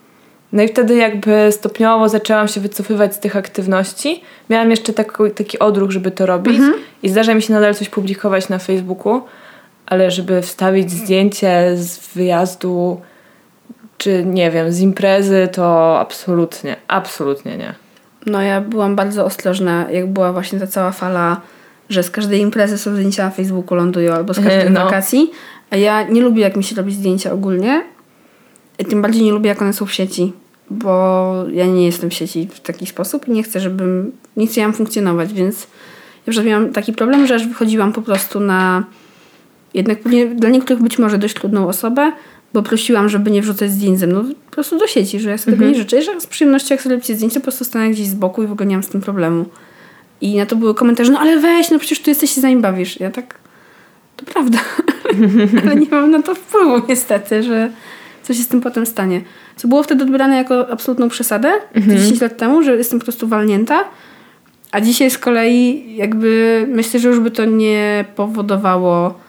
[0.53, 4.23] No i wtedy jakby stopniowo zaczęłam się wycofywać z tych aktywności.
[4.51, 6.61] Miałam jeszcze taki, taki odruch, żeby to robić
[7.03, 9.23] i zdarza mi się nadal coś publikować na Facebooku,
[9.87, 13.01] ale żeby wstawić zdjęcie z wyjazdu
[13.99, 17.75] czy nie wiem, z imprezy, to absolutnie, absolutnie nie.
[18.27, 21.41] No ja byłam bardzo ostrożna, jak była właśnie ta cała fala,
[21.89, 24.85] że z każdej imprezy są zdjęcia na Facebooku lądują albo z każdej No.
[24.85, 25.31] wakacji.
[25.71, 27.85] A ja nie lubię, jak mi się robi zdjęcia ogólnie.
[28.79, 30.33] I tym bardziej nie lubię, jak one są w sieci.
[30.71, 34.13] Bo ja nie jestem w sieci w taki sposób i nie chcę, żebym...
[34.37, 35.63] Nie chciałam funkcjonować, więc
[36.27, 38.85] ja już miałam taki problem, że aż wychodziłam po prostu na
[39.75, 42.13] jednak pewnie dla niektórych być może dość trudną osobę,
[42.53, 45.57] bo prosiłam, żeby nie wrzucać zdjęć ze mną po prostu do sieci, że ja sobie
[45.57, 45.99] tego nie życzę.
[45.99, 48.47] I że z przyjemnością jak sobie robicie zdjęcie, po prostu stanę gdzieś z boku i
[48.47, 49.45] w ogóle nie mam z tym problemu.
[50.21, 52.49] I na to były komentarze, no ale weź, no przecież tu jesteś i się za
[52.49, 53.01] nim bawisz.
[53.01, 53.35] Ja tak,
[54.17, 54.59] to prawda,
[55.63, 57.71] ale nie mam na to wpływu niestety, że
[58.23, 59.21] coś się z tym potem stanie.
[59.57, 63.85] Co było wtedy odbierane jako absolutną przesadę, 10 lat temu, że jestem po prostu walnięta,
[64.73, 69.24] a dzisiaj z kolei jakby myślę, że już by to nie powodowało.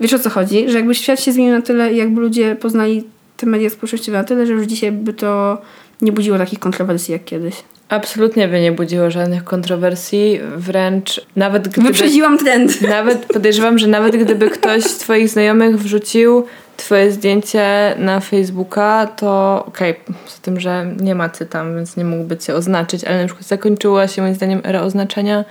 [0.00, 0.70] Wiesz o co chodzi?
[0.70, 3.04] Że jakby świat się zmienił na tyle i jakby ludzie poznali
[3.36, 5.62] te media społecznościowe na tyle, że już dzisiaj by to
[6.02, 7.54] nie budziło takich kontrowersji jak kiedyś.
[7.88, 11.86] Absolutnie by nie budziło żadnych kontrowersji, wręcz nawet gdyby...
[11.86, 12.82] Wyprzedziłam trend.
[12.88, 16.44] Nawet podejrzewam, że nawet gdyby ktoś z Twoich znajomych wrzucił
[16.76, 19.94] Twoje zdjęcie na Facebooka, to okej,
[20.26, 23.46] z tym, że nie ma Ty tam, więc nie mógłby Cię oznaczyć, ale na przykład
[23.46, 25.44] zakończyła się moim zdaniem era oznaczania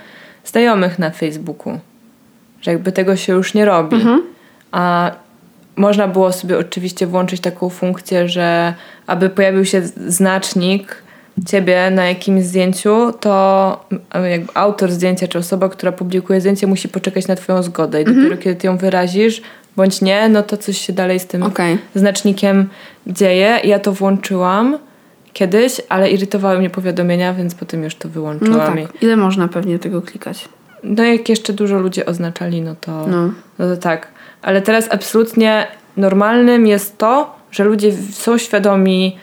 [0.45, 1.79] znajomych na Facebooku.
[2.61, 3.97] Że jakby tego się już nie robi.
[4.73, 5.11] A
[5.75, 8.73] można było sobie oczywiście włączyć taką funkcję, że
[9.07, 11.03] aby pojawił się znacznik
[11.47, 16.89] ciebie na jakimś zdjęciu, to mm, jakby autor zdjęcia czy osoba, która publikuje zdjęcie musi
[16.89, 19.41] poczekać na twoją zgodę i dopiero kiedy ty ją wyrazisz
[19.75, 21.77] bądź nie, no to coś się dalej z tym Okej.
[21.95, 22.69] znacznikiem
[23.07, 23.59] dzieje.
[23.63, 24.77] Ja to włączyłam
[25.33, 28.77] kiedyś, ale irytowały mnie powiadomienia, więc potem już to No wyłączyłam.
[28.77, 29.01] tak.
[29.03, 30.49] Ile można pewnie tego klikać?
[30.83, 33.29] No jak jeszcze dużo ludzi oznaczali, no to, No.
[33.59, 33.67] no.
[33.67, 34.07] to tak.
[34.43, 39.17] Ale teraz absolutnie normalnym jest to, że ludzie są świadomi,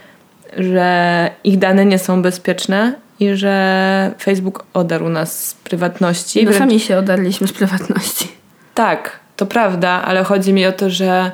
[0.56, 6.44] że ich dane nie są bezpieczne i że Facebook odarł nas z prywatności.
[6.44, 8.28] No sami się odarliśmy z prywatności.
[8.74, 11.30] Tak, to prawda, ale chodzi mi o to, że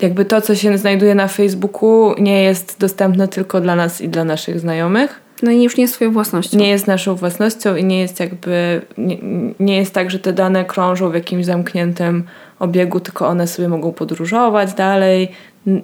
[0.00, 4.24] jakby to, co się znajduje na Facebooku, nie jest dostępne tylko dla nas i dla
[4.24, 5.20] naszych znajomych.
[5.42, 6.58] No i już nie jest swoją własnością.
[6.58, 9.18] Nie jest naszą własnością i nie jest jakby, nie,
[9.60, 12.24] nie jest tak, że te dane krążą w jakimś zamkniętym
[12.58, 15.28] obiegu, tylko one sobie mogą podróżować dalej.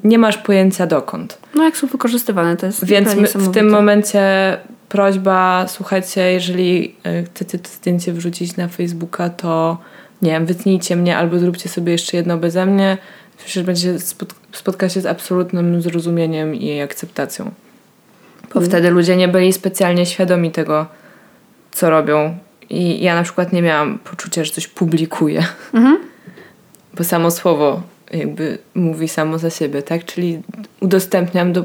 [0.04, 1.38] Nie masz pojęcia dokąd.
[1.54, 4.56] No jak są wykorzystywane, to jest Więc my, w tym momencie
[4.88, 9.78] prośba, słuchajcie, jeżeli y, chcecie to zdjęcie wrzucić na Facebooka, to
[10.22, 12.98] nie wiem, wytnijcie mnie albo zróbcie sobie jeszcze jedno beze mnie.
[13.44, 17.44] Myślę, że będzie spot- spotka się z absolutnym zrozumieniem i akceptacją.
[18.42, 18.66] Bo Mhm.
[18.66, 20.86] wtedy ludzie nie byli specjalnie świadomi tego,
[21.70, 22.38] co robią.
[22.70, 25.44] I ja na przykład nie miałam poczucia, że coś publikuję.
[25.74, 25.98] Mhm.
[26.96, 30.04] Bo samo słowo jakby mówi samo za siebie, tak?
[30.04, 30.42] Czyli
[30.80, 31.64] udostępniam do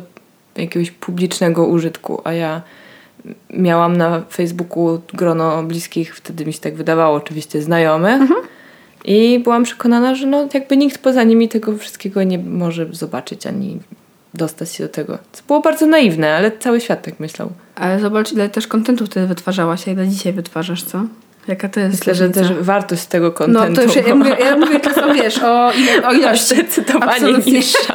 [0.56, 2.62] jakiegoś publicznego użytku, a ja
[3.50, 8.22] miałam na Facebooku grono bliskich, wtedy mi się tak wydawało, oczywiście znajomych.
[9.06, 13.80] I byłam przekonana, że no jakby nikt poza nimi tego wszystkiego nie może zobaczyć ani
[14.34, 15.18] dostać się do tego.
[15.32, 17.50] Co było bardzo naiwne, ale cały świat tak myślał.
[17.76, 21.04] Ale zobacz, ile też kontentu wtedy wytwarzałaś, a ile dzisiaj wytwarzasz, co?
[21.48, 24.58] Jaka to jest Myślę, że też wartość tego No kontentu to już ja mówię, ja
[24.58, 25.68] mówię tylko, wiesz, o,
[26.08, 26.56] o ilości.
[26.56, 27.94] zdecydowanie niższa.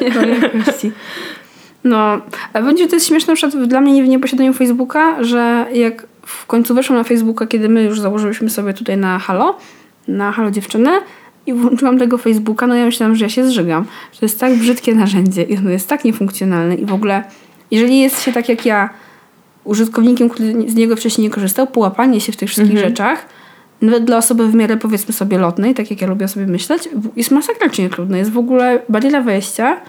[0.00, 0.92] O jakości.
[1.84, 2.20] No,
[2.52, 6.46] a będzie to jest śmieszne na przykład dla mnie w nieposiadaniu Facebooka, że jak w
[6.46, 9.58] końcu weszłam na Facebooka, kiedy my już założyliśmy sobie tutaj na Halo,
[10.08, 10.90] na Halo dziewczynę
[11.46, 13.84] i włączyłam tego Facebooka, no ja myślałam, że ja się zżygam.
[14.12, 17.24] Że to jest tak brzydkie narzędzie i ono jest tak niefunkcjonalne i w ogóle,
[17.70, 18.90] jeżeli jest się tak jak ja,
[19.64, 23.26] użytkownikiem, który z niego wcześniej nie korzystał, połapanie się w tych wszystkich rzeczach,
[23.82, 27.30] nawet dla osoby w miarę powiedzmy sobie lotnej, tak jak ja lubię sobie myśleć, jest
[27.30, 28.18] masakrycznie trudne.
[28.18, 29.80] Jest w ogóle bariera wejścia,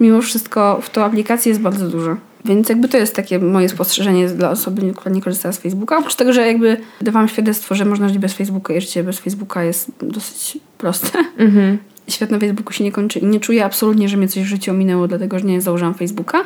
[0.00, 2.16] mimo wszystko w tą aplikację jest bardzo dużo.
[2.44, 5.98] Więc jakby to jest takie moje spostrzeżenie dla osoby, która nie korzysta z Facebooka.
[5.98, 9.64] Oprócz tego, że jakby dawałam świadectwo, że można żyć bez Facebooka i życie bez Facebooka
[9.64, 11.18] jest dosyć proste.
[11.38, 11.78] Mhm.
[12.08, 14.70] Świat na Facebooku się nie kończy i nie czuję absolutnie, że mnie coś w życiu
[14.70, 16.44] ominęło, dlatego że nie założyłam Facebooka.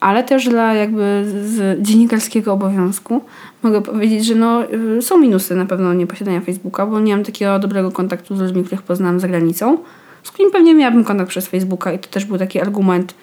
[0.00, 3.20] Ale też dla jakby z dziennikarskiego obowiązku
[3.62, 4.64] mogę powiedzieć, że no,
[4.98, 8.64] y, są minusy na pewno nieposiadania Facebooka, bo nie mam takiego dobrego kontaktu z ludźmi,
[8.64, 9.78] których poznałam za granicą,
[10.22, 13.14] z którymi pewnie miałabym kontakt przez Facebooka i to też był taki argument,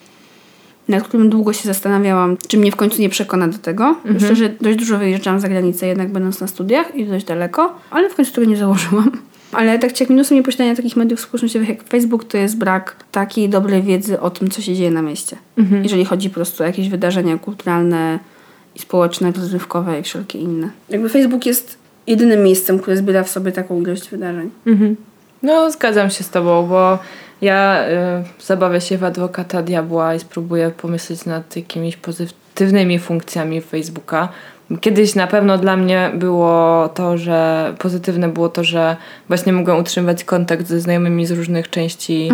[0.87, 3.95] nad którym długo się zastanawiałam, czy mnie w końcu nie przekona do tego.
[4.25, 8.15] Szczerze, dość dużo wyjeżdżałam za granicę, jednak będąc na studiach i dość daleko, ale w
[8.15, 9.11] końcu tego nie założyłam.
[9.55, 13.49] Ale tak czy jak minusem nieposiadania takich mediów społecznościowych jak Facebook, to jest brak takiej
[13.49, 15.37] dobrej wiedzy o tym, co się dzieje na mieście.
[15.83, 18.19] Jeżeli chodzi po prostu o jakieś wydarzenia kulturalne
[18.75, 20.69] i społeczne, rozrywkowe i wszelkie inne.
[20.89, 24.49] Jakby Facebook jest jedynym miejscem, które zbiera w sobie taką ilość wydarzeń.
[25.43, 26.99] No, zgadzam się z tobą, bo
[27.41, 27.85] ja
[28.39, 34.29] y, zabawię się w adwokata diabła i spróbuję pomyśleć nad jakimiś pozytywnymi funkcjami Facebooka.
[34.81, 38.95] Kiedyś na pewno dla mnie było to, że pozytywne było to, że
[39.27, 42.29] właśnie mogłem utrzymywać kontakt ze znajomymi z różnych części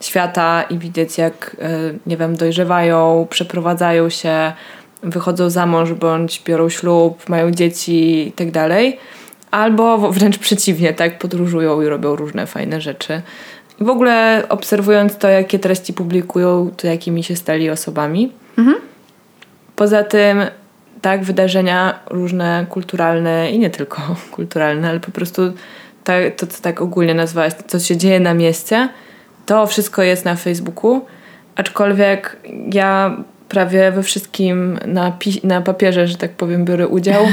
[0.00, 1.56] świata i widzieć jak,
[1.94, 4.52] y, nie wiem, dojrzewają, przeprowadzają się,
[5.02, 8.98] wychodzą za mąż bądź biorą ślub, mają dzieci i tak dalej.
[9.50, 13.22] Albo wręcz przeciwnie, tak, podróżują i robią różne fajne rzeczy.
[13.80, 18.32] I w ogóle obserwując to, jakie treści publikują, to jakimi się stali osobami.
[19.76, 20.42] Poza tym,
[21.02, 24.02] tak, wydarzenia różne, kulturalne i nie tylko
[24.36, 25.42] kulturalne, ale po prostu
[26.04, 28.88] ta, to, co tak ogólnie nazwałaś, co się dzieje na mieście,
[29.46, 31.00] to wszystko jest na Facebooku.
[31.56, 32.36] Aczkolwiek
[32.72, 33.16] ja
[33.48, 37.24] prawie we wszystkim na, pi- na papierze, że tak powiem, biorę udział,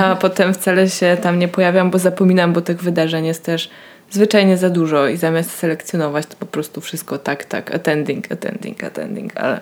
[0.00, 3.70] a potem wcale się tam nie pojawiam, bo zapominam, bo tych wydarzeń jest też
[4.10, 9.36] zwyczajnie za dużo i zamiast selekcjonować, to po prostu wszystko tak, tak, attending, attending, attending,
[9.36, 9.60] ale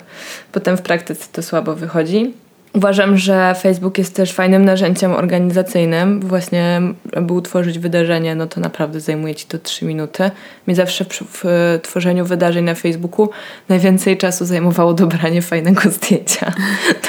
[0.51, 2.33] potem w praktyce to słabo wychodzi.
[2.77, 6.19] Uważam, że Facebook jest też fajnym narzędziem organizacyjnym.
[6.19, 6.81] Właśnie,
[7.15, 10.31] aby utworzyć wydarzenie, no to naprawdę zajmuje ci to 3 minuty.
[10.67, 11.43] Mi zawsze w, w
[11.83, 13.29] tworzeniu wydarzeń na Facebooku
[13.69, 16.51] najwięcej czasu zajmowało dobranie fajnego zdjęcia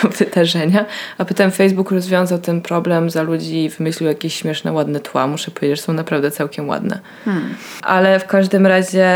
[0.03, 0.87] do wydarzenia,
[1.19, 5.27] a potem Facebook rozwiązał ten problem za ludzi i wymyślił jakieś śmieszne, ładne tła.
[5.27, 7.01] Muszę powiedzieć, że są naprawdę całkiem ładne.
[7.83, 9.09] Ale w każdym razie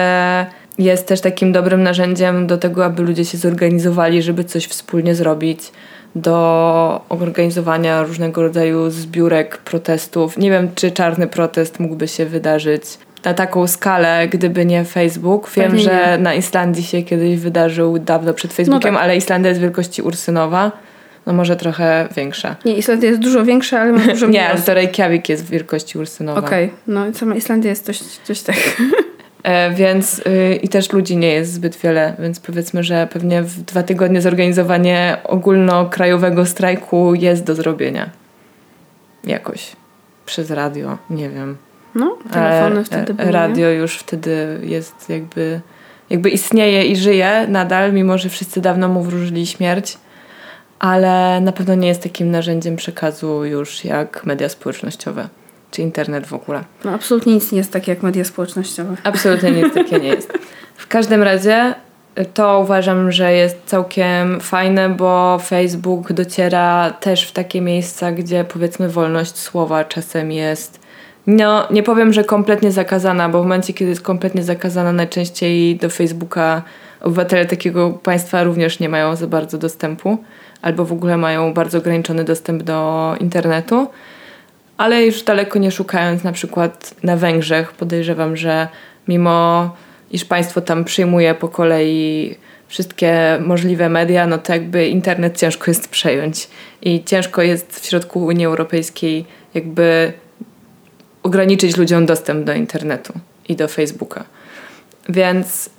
[0.78, 5.72] jest też takim dobrym narzędziem do tego, aby ludzie się zorganizowali, żeby coś wspólnie zrobić,
[6.14, 10.38] do organizowania różnego rodzaju zbiórek, protestów.
[10.38, 12.82] Nie wiem, czy czarny protest mógłby się wydarzyć
[13.24, 15.50] na taką skalę, gdyby nie Facebook.
[15.56, 16.18] Wiem, Pewnie że nie.
[16.18, 19.02] na Islandii się kiedyś wydarzył dawno przed Facebookiem, tak.
[19.02, 20.72] ale Islandia jest wielkości Ursynowa.
[21.26, 22.56] No może trochę większa.
[22.64, 26.40] Nie, Islandia jest dużo większa, ale ma dużo Nie, ale to Reykjavik jest wielkości Ursynowa.
[26.40, 28.56] Okej, no i sama Islandia jest dość, dość tak.
[29.42, 33.62] E, więc y, i też ludzi nie jest zbyt wiele, więc powiedzmy, że pewnie w
[33.62, 38.10] dwa tygodnie zorganizowanie ogólnokrajowego strajku jest do zrobienia.
[39.24, 39.76] Jakoś.
[40.26, 41.56] Przez radio, nie wiem.
[41.94, 43.32] No, telefony E, wtedy e, były.
[43.32, 45.60] Radio już wtedy jest jakby,
[46.10, 49.98] jakby istnieje i żyje nadal, mimo że wszyscy dawno mu wróżyli śmierć,
[50.78, 55.28] ale na pewno nie jest takim narzędziem przekazu już jak media społecznościowe,
[55.72, 56.64] czy internet w ogóle.
[56.84, 58.96] No, absolutnie nic nie jest takie jak media społecznościowe.
[59.04, 60.32] Absolutnie nic takiego nie jest.
[60.76, 61.74] W każdym razie
[62.34, 68.88] to uważam, że jest całkiem fajne, bo Facebook dociera też w takie miejsca, gdzie powiedzmy
[68.88, 70.80] wolność słowa czasem jest.
[71.26, 75.90] No, nie powiem, że kompletnie zakazana, bo w momencie, kiedy jest kompletnie zakazana, najczęściej do
[75.90, 76.62] Facebooka
[77.00, 80.18] obywatele takiego państwa również nie mają za bardzo dostępu,
[80.62, 83.86] albo w ogóle mają bardzo ograniczony dostęp do internetu.
[84.82, 88.68] Ale już daleko nie szukając, na przykład na Węgrzech, podejrzewam, że
[89.08, 89.70] mimo
[90.10, 92.34] iż państwo tam przyjmuje po kolei
[92.68, 96.48] wszystkie możliwe media, no to jakby internet ciężko jest przejąć.
[96.82, 100.12] I ciężko jest w środku Unii Europejskiej jakby
[101.22, 103.12] ograniczyć ludziom dostęp do internetu
[103.48, 104.24] i do Facebooka.
[105.08, 105.70] Więc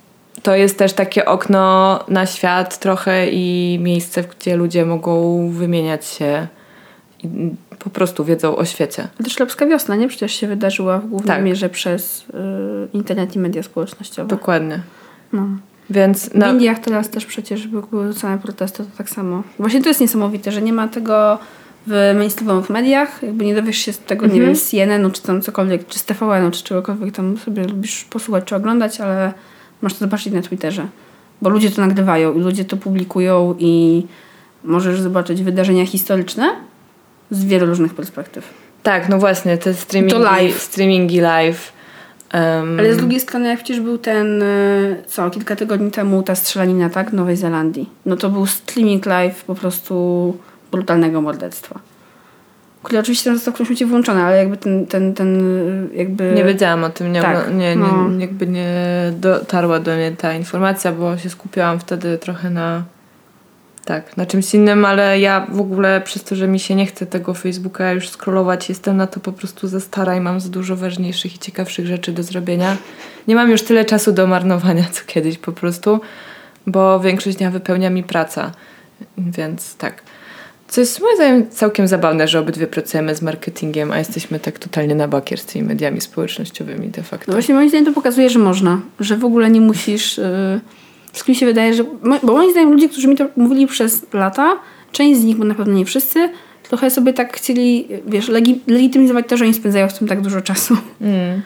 [0.42, 6.46] to jest też takie okno na świat trochę i miejsce, gdzie ludzie mogą wymieniać się
[7.24, 7.28] i
[7.78, 9.08] po prostu wiedzą o świecie.
[9.24, 10.08] Też Śląska Wiosna, nie?
[10.08, 11.44] Przecież się wydarzyła w głównej Tak.
[11.44, 12.24] mierze przez y,
[12.92, 14.28] internet i media społecznościowe.
[14.28, 14.80] Dokładnie.
[15.32, 15.46] No.
[15.90, 19.42] Więc W na, Indiach teraz też przecież by- były same protesty, to tak samo.
[19.58, 21.38] Właśnie to jest niesamowite, że nie ma tego
[21.86, 25.42] w mainstreamowych mediach, jakby nie dowiesz się z tego, nie wiem, z CNN-u, czy tam
[25.42, 29.32] cokolwiek, czy z TVN-u, czy czegokolwiek tam sobie lubisz posłuchać, czy oglądać, ale
[29.82, 30.86] masz to zobaczyć na Twitterze.
[31.42, 34.06] Bo ludzie to nagrywają i ludzie to publikują i
[34.64, 36.50] możesz zobaczyć wydarzenia historyczne
[37.34, 38.44] z wielu różnych perspektyw.
[38.82, 40.62] tak, no właśnie, te streamingi, To live.
[40.62, 41.72] streamingi live.
[42.32, 46.34] em, Ale z drugiej strony, jak przecież był ten, y, co, kilka tygodni temu ta
[46.34, 47.88] strzelanina, tak, w Nowej Zelandii.
[48.06, 50.36] No to był streaming live po prostu
[50.72, 51.80] brutalnego morderstwa.
[52.82, 55.40] Który oczywiście tam został w momencie włączony, ale jakby ten, ten, ten
[55.92, 56.32] y, jakby...
[56.36, 58.08] Nie wiedziałam o tym, nie, Tak, nie, nie, no.
[58.18, 58.72] jakby nie
[59.20, 62.82] dotarła do mnie ta informacja, bo się skupiałam wtedy trochę na
[63.84, 67.06] Tak, na czymś innym, ale ja w ogóle przez to, że mi się nie chce
[67.06, 70.76] tego Facebooka już scrollować, jestem na to po prostu za stara i mam za dużo
[70.76, 72.76] ważniejszych i ciekawszych rzeczy do zrobienia.
[73.28, 76.00] Nie mam już tyle czasu do marnowania, co kiedyś po prostu,
[76.66, 78.52] bo większość dnia wypełnia mi praca.
[79.18, 80.02] Więc tak.
[80.68, 84.94] Co jest moim zdaniem całkiem zabawne, że obydwie pracujemy z marketingiem, a jesteśmy tak totalnie
[84.94, 87.24] na bakier z tymi mediami społecznościowymi de facto.
[87.28, 90.18] No właśnie moim zdaniem to pokazuje, że można, że w ogóle nie musisz...
[90.18, 90.60] Yy,
[91.14, 91.84] wszystkim mi się wydaje, że...
[92.22, 94.52] Bo moim zdaniem ludzie, którzy mi to mówili przez lata,
[94.92, 96.28] część z nich, bo na pewno nie wszyscy,
[96.62, 100.40] trochę sobie tak chcieli, wiesz, legi- legitymizować to, że oni spędzają w tym tak dużo
[100.40, 100.76] czasu.
[101.00, 101.42] Mm.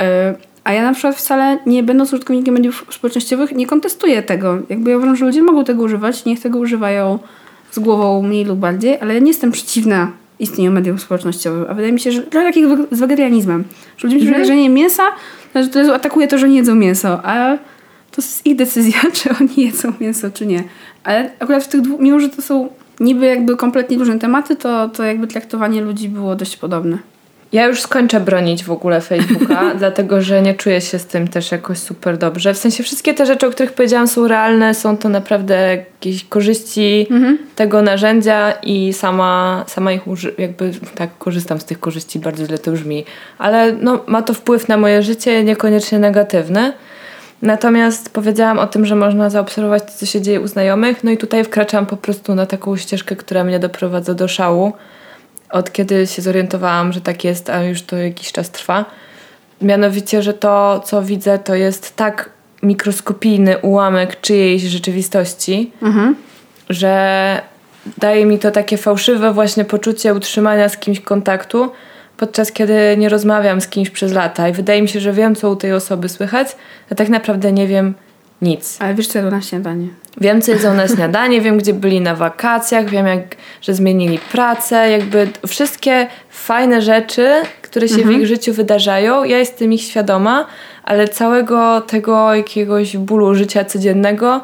[0.00, 4.58] E, A ja na przykład wcale, nie będąc użytkownikiem mediów społecznościowych, nie kontestuję tego.
[4.68, 7.18] Jakby ja uważam, że ludzie mogą tego używać, niech tego używają
[7.70, 11.70] z głową mniej lub bardziej, ale ja nie jestem przeciwna istnieniu mediów społecznościowych.
[11.70, 13.64] A wydaje mi się, że trochę tak jak z wegetarianizmem.
[13.96, 15.02] Że ludzie myślą, że nie mięsa,
[15.54, 17.58] że to jest- atakuje to, że nie jedzą mięso, a
[18.12, 20.64] to jest ich decyzja, czy oni jedzą mięso, czy nie.
[21.04, 22.68] Ale akurat w tych dwóch, mimo że to są
[23.00, 26.98] niby jakby kompletnie różne tematy, to, to jakby traktowanie ludzi było dość podobne.
[27.52, 31.52] Ja już skończę bronić w ogóle Facebooka, dlatego że nie czuję się z tym też
[31.52, 32.54] jakoś super dobrze.
[32.54, 37.06] W sensie wszystkie te rzeczy, o których powiedziałam, są realne, są to naprawdę jakieś korzyści
[37.56, 42.58] tego narzędzia i sama, sama ich uży- jakby tak korzystam z tych korzyści, bardzo źle
[42.58, 43.04] to brzmi,
[43.38, 46.72] ale no, ma to wpływ na moje życie, niekoniecznie negatywny.
[47.42, 51.44] Natomiast powiedziałam o tym, że można zaobserwować co się dzieje u znajomych, no i tutaj
[51.44, 54.72] wkraczam po prostu na taką ścieżkę, która mnie doprowadza do szału.
[55.50, 58.84] Od kiedy się zorientowałam, że tak jest, a już to jakiś czas trwa.
[59.62, 62.30] Mianowicie, że to, co widzę, to jest tak
[62.62, 65.72] mikroskopijny ułamek czyjejś rzeczywistości,
[66.68, 67.42] że
[67.98, 71.70] daje mi to takie fałszywe właśnie poczucie utrzymania z kimś kontaktu,
[72.20, 75.50] podczas kiedy nie rozmawiam z kimś przez lata i wydaje mi się, że wiem, co
[75.50, 76.48] u tej osoby słychać,
[76.92, 77.94] a tak naprawdę nie wiem
[78.42, 78.76] nic.
[78.80, 79.88] Ale wiesz co jadł na śniadanie?
[80.20, 84.90] Wiem, co jedzą na śniadanie, wiem, gdzie byli na wakacjach, wiem, jak, że zmienili pracę,
[84.90, 87.30] jakby wszystkie fajne rzeczy,
[87.62, 90.46] które się w ich życiu wydarzają, ja jestem ich świadoma,
[90.84, 94.40] ale całego tego jakiegoś bólu życia codziennego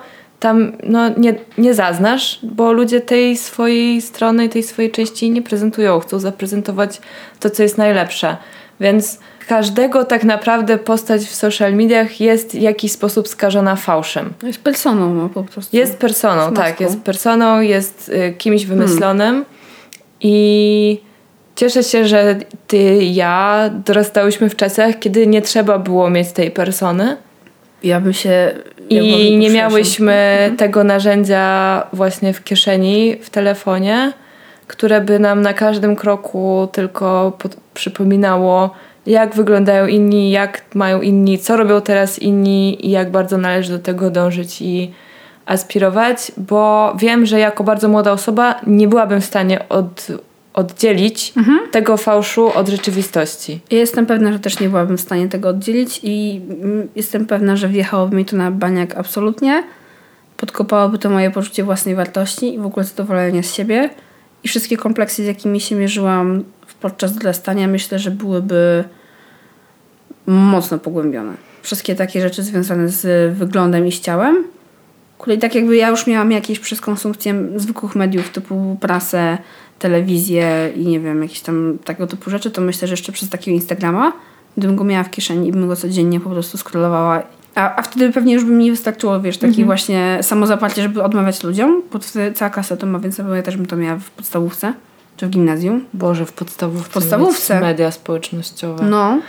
[0.46, 6.00] tam no, nie, nie zaznasz, bo ludzie tej swojej strony, tej swojej części nie prezentują,
[6.00, 7.00] chcą zaprezentować
[7.40, 8.36] to, co jest najlepsze.
[8.80, 14.32] Więc każdego tak naprawdę postać w social mediach jest w jakiś sposób skażona fałszem.
[14.42, 15.76] Jest personą, no po prostu.
[15.76, 19.44] Jest personą, tak, jest personą, jest y, kimś wymyślonym
[20.20, 21.00] i
[21.56, 26.50] cieszę się, że ty i ja dorastałyśmy w czasach, kiedy nie trzeba było mieć tej
[26.50, 27.16] persony
[27.82, 28.54] Ja bym się...
[28.90, 34.12] i nie miałyśmy tego narzędzia właśnie w kieszeni, w telefonie,
[34.66, 38.70] które by nam na każdym kroku tylko pod- przypominało,
[39.06, 43.78] jak wyglądają inni, jak mają inni, co robią teraz inni i jak bardzo należy do
[43.78, 44.92] tego dążyć i
[45.46, 50.06] aspirować, bo wiem, że jako bardzo młoda osoba nie byłabym w stanie od,
[50.56, 51.32] oddzielić
[51.70, 53.60] tego fałszu od rzeczywistości.
[53.70, 57.56] Ja jestem pewna, że też nie byłabym w stanie tego oddzielić i mm, jestem pewna,
[57.56, 59.64] że wjechałoby mi to na baniak absolutnie.
[60.36, 63.90] Podkopałoby to moje poczucie własnej wartości i w ogóle zadowolenie z siebie.
[64.44, 66.44] I wszystkie kompleksy, z jakimi się mierzyłam
[66.80, 68.84] podczas dorastania, myślę, że byłyby
[70.26, 71.32] mocno pogłębione.
[71.62, 74.55] Wszystkie takie rzeczy związane z wyglądem i z ciałem.
[75.18, 79.38] Kolej tak jakby ja już miałam jakieś przez konsumpcję zwykłych mediów typu prasę,
[79.78, 83.54] telewizję i nie wiem, jakieś tam tego typu rzeczy, to myślę, że jeszcze przez takiego
[83.54, 84.12] Instagrama,
[84.56, 87.22] gdybym go miała w kieszeni i bym go codziennie po prostu scrollowała.
[87.54, 91.82] A, a wtedy pewnie już by mi wystarczyło, wiesz, taki właśnie samozaparcie, żeby odmawiać ludziom,
[91.92, 94.72] bo wtedy cała klasa to ma, więc ja też bym to miała w podstawówce
[95.16, 95.84] czy w gimnazjum.
[95.94, 96.90] Boże, w podstawówce.
[96.90, 97.60] W podstawówce.
[97.60, 98.84] Media społecznościowe.
[98.84, 99.20] No.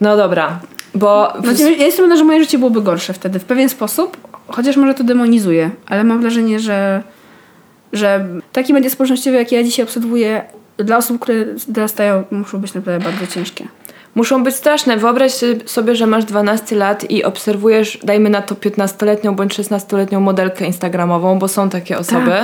[0.00, 0.60] No dobra,
[0.94, 4.16] bo w, Znaczy, ja jestem pewna, że moje życie byłoby gorsze wtedy w pewien sposób,
[4.48, 7.02] chociaż może to demonizuje, ale mam wrażenie, że,
[7.92, 10.44] że takie media społecznościowe, jakie ja dzisiaj obserwuję,
[10.76, 13.68] dla osób, które dorastają, muszą być naprawdę bardzo ciężkie.
[14.14, 14.96] muszą być straszne.
[14.96, 15.32] Wyobraź
[15.66, 21.38] sobie, że masz 12 lat i obserwujesz, dajmy na to 15-letnią bądź 16-letnią modelkę instagramową,
[21.38, 22.34] bo są takie osoby.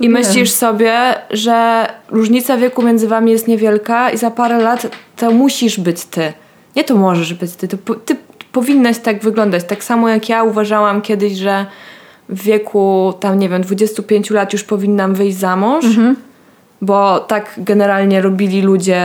[0.00, 5.30] I myślisz sobie, że różnica wieku między wami jest niewielka i za parę lat to
[5.30, 6.32] musisz być ty.
[6.76, 7.68] Nie to możesz być ty.
[7.68, 8.16] Po, ty
[8.52, 9.64] powinnaś tak wyglądać.
[9.64, 11.66] Tak samo jak ja uważałam kiedyś, że
[12.28, 15.84] w wieku tam, nie wiem, 25 lat już powinnam wyjść za mąż.
[16.82, 19.02] Bo tak generalnie robili ludzie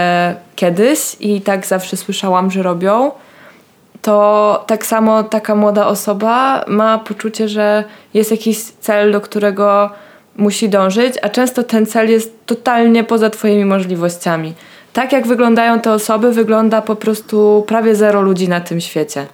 [0.55, 3.11] kiedyś i tak zawsze słyszałam, że robią
[4.01, 9.89] to tak samo taka młoda osoba ma poczucie, że jest jakiś cel, do którego
[10.37, 14.53] musi dążyć, a często ten cel jest totalnie poza Twoimi możliwościami.
[14.93, 19.25] Tak jak wyglądają te osoby, wygląda po prostu prawie zero ludzi na tym świecie.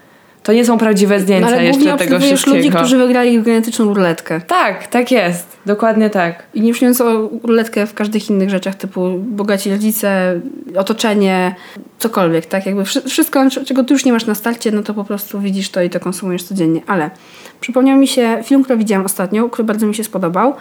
[0.43, 2.57] To nie są prawdziwe No, zdjęcia ale głównie jeszcze tego wszystkiego.
[2.57, 4.41] ludzi, którzy wygrali genetyczną ruletkę.
[4.41, 5.57] Tak, tak jest.
[5.65, 6.43] Dokładnie tak.
[6.53, 10.39] I nie mówiąc o ruletkę w każdych innych rzeczach, typu bogaci rodzice,
[10.77, 11.55] otoczenie,
[11.99, 12.65] cokolwiek, tak?
[12.65, 15.69] Jakby wszy- wszystko, czego ty już nie masz na starcie, no to po prostu widzisz
[15.69, 16.81] to i to konsumujesz codziennie.
[16.87, 17.09] Ale
[17.61, 20.53] przypomniał mi się film, który widziałam ostatnio, który bardzo mi się spodobał.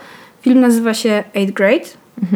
[0.42, 1.84] Film nazywa się Eighth Grade,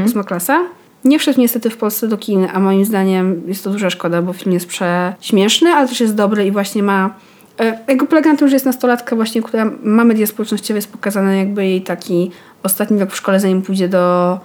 [0.07, 0.61] ósma klasa.
[1.05, 4.32] Nie wszedł niestety w Polsce do kin, a moim zdaniem jest to duża szkoda, bo
[4.32, 7.14] film jest prześmieszny, ale też jest dobry i właśnie ma
[7.61, 11.36] E, Jakby polega na tym, że jest nastolatka właśnie, która ma media społecznościowe, jest pokazane
[11.38, 12.30] jakby jej taki
[12.62, 14.38] ostatni rok w szkole, zanim pójdzie do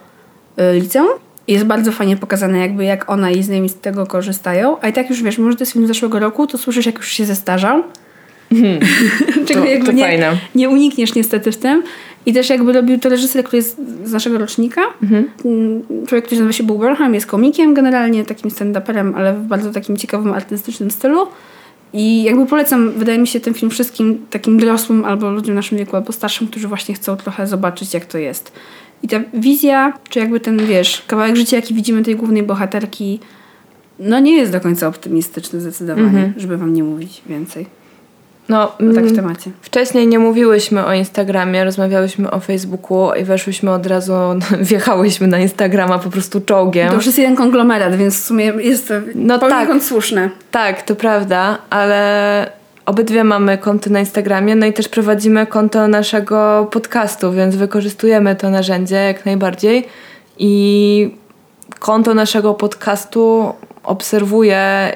[0.59, 1.07] y, liceum.
[1.47, 4.77] I Jest bardzo fajnie pokazane jakby jak ona i znajomi z tego korzystają.
[4.81, 6.97] A i tak już wiesz, może to jest film z zeszłego roku, to słyszysz jak
[6.97, 7.83] już się zestarzał.
[9.47, 10.37] Czego To- jakby to nie, fajne.
[10.55, 11.83] nie unikniesz niestety w tym.
[12.27, 14.81] I też jakby robił to reżyser, który jest z naszego rocznika.
[15.45, 19.71] Mm, Człowiek, który nazywa się Bill Burnham, jest komikiem generalnie, takim stand-uperem, ale w bardzo
[19.71, 21.27] takim ciekawym, artystycznym stylu.
[21.93, 25.77] I jakby polecam, wydaje mi się, ten film wszystkim takim dorosłym albo ludziom w naszym
[25.77, 28.51] wieku, albo starszym, którzy właśnie chcą trochę zobaczyć, jak to jest.
[29.03, 33.19] I ta wizja, czy jakby ten, wiesz, kawałek życia, jaki widzimy tej głównej bohaterki,
[33.99, 37.65] no nie jest do końca optymistyczny zdecydowanie, żeby wam nie mówić więcej.
[38.49, 39.51] No, No tak w mm, temacie.
[39.61, 44.13] Wcześniej nie mówiłyśmy o Instagramie, rozmawiałyśmy o Facebooku i weszłyśmy od razu,
[44.61, 46.89] wjechałyśmy na Instagrama po prostu czołgiem.
[46.89, 49.69] To już jest jeden konglomerat, więc w sumie jest to No tak.
[49.83, 50.29] słuszne.
[50.51, 52.51] Tak, to prawda, ale
[52.85, 58.49] obydwie mamy konto na Instagramie, no i też prowadzimy konto naszego podcastu, więc wykorzystujemy to
[58.49, 59.87] narzędzie jak najbardziej.
[60.37, 61.15] I
[61.79, 64.91] konto naszego podcastu obserwuje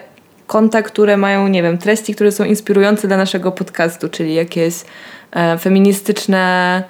[0.51, 4.73] konta, które mają, nie wiem, treści, które są inspirujące dla naszego podcastu, czyli jakieś
[5.31, 6.83] e, feministyczne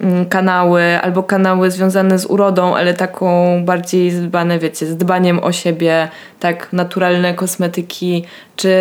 [0.00, 5.52] mm, kanały albo kanały związane z urodą, ale taką bardziej zdbane, wiecie, z dbaniem o
[5.52, 6.08] siebie,
[6.40, 8.24] tak naturalne kosmetyki,
[8.56, 8.74] czy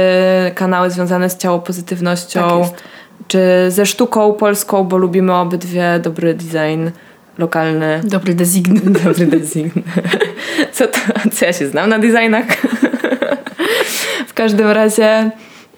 [0.55, 2.81] kanały związane z ciałopozytywnością, Tak
[3.27, 6.89] czy ze sztuką polską, bo lubimy obydwie dobry design
[7.37, 8.01] lokalny.
[8.03, 8.79] Dobry design.
[9.03, 9.69] Dobry design.
[10.73, 10.99] Co, to,
[11.31, 12.45] co ja się znam na designach?
[14.39, 15.31] W każdym razie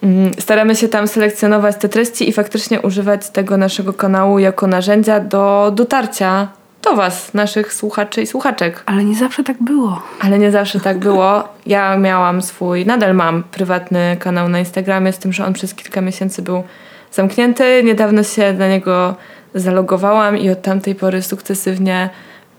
[0.03, 5.19] mm, staramy się tam selekcjonować te treści i faktycznie używać tego naszego kanału jako narzędzia
[5.19, 6.47] do dotarcia
[6.81, 8.83] do Was, naszych słuchaczy i słuchaczek.
[8.85, 10.01] Ale nie zawsze tak było.
[10.19, 11.43] Ale nie zawsze tak było.
[11.65, 16.01] Ja miałam swój, nadal mam prywatny kanał na Instagramie, z tym, że on przez kilka
[16.01, 16.63] miesięcy był
[17.11, 17.83] zamknięty.
[17.83, 19.15] Niedawno się na niego
[19.55, 22.09] zalogowałam i od tamtej pory sukcesywnie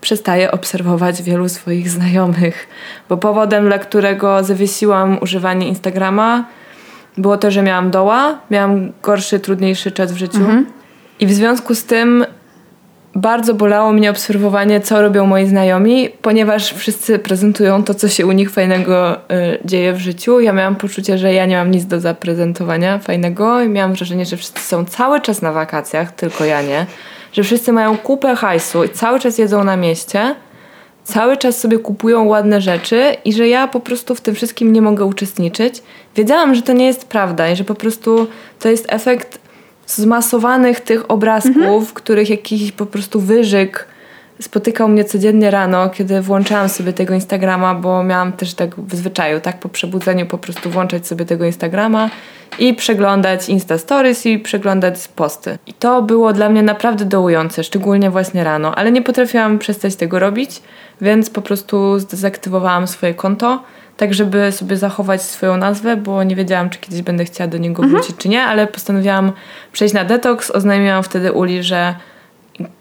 [0.03, 2.67] przestaję obserwować wielu swoich znajomych.
[3.09, 6.45] Bo powodem, dla którego zawiesiłam używanie Instagrama,
[7.17, 10.39] było to, że miałam doła, miałam gorszy, trudniejszy czas w życiu.
[11.19, 12.25] I w związku z tym
[13.15, 18.31] bardzo bolało mnie obserwowanie, co robią moi znajomi, ponieważ wszyscy prezentują to, co się u
[18.31, 19.17] nich fajnego y,
[19.65, 20.39] dzieje w życiu.
[20.39, 24.37] Ja miałam poczucie, że ja nie mam nic do zaprezentowania fajnego i miałam wrażenie, że
[24.37, 26.85] wszyscy są cały czas na wakacjach, tylko ja nie.
[27.33, 30.35] Że wszyscy mają kupę hajsu i cały czas jedzą na mieście,
[31.03, 34.81] cały czas sobie kupują ładne rzeczy i że ja po prostu w tym wszystkim nie
[34.81, 35.83] mogę uczestniczyć.
[36.15, 38.27] Wiedziałam, że to nie jest prawda i że po prostu
[38.59, 39.39] to jest efekt
[39.87, 43.87] zmasowanych tych obrazków, których jakiś po prostu wyżyk
[44.41, 49.39] spotykał mnie codziennie rano, kiedy włączałam sobie tego Instagrama, bo miałam też tak w zwyczaju,
[49.39, 52.09] tak po przebudzeniu po prostu włączać sobie tego Instagrama
[52.59, 55.57] i przeglądać Insta Stories i przeglądać posty.
[55.67, 60.19] I to było dla mnie naprawdę dołujące, szczególnie właśnie rano, ale nie potrafiłam przestać tego
[60.19, 60.61] robić,
[61.01, 63.63] więc po prostu zdezaktywowałam swoje konto,
[63.97, 67.83] tak żeby sobie zachować swoją nazwę, bo nie wiedziałam, czy kiedyś będę chciała do niego
[67.83, 69.31] wrócić, czy nie, ale postanowiłam
[69.71, 70.51] przejść na detoks.
[70.51, 71.95] Oznajmiłam wtedy Uli, że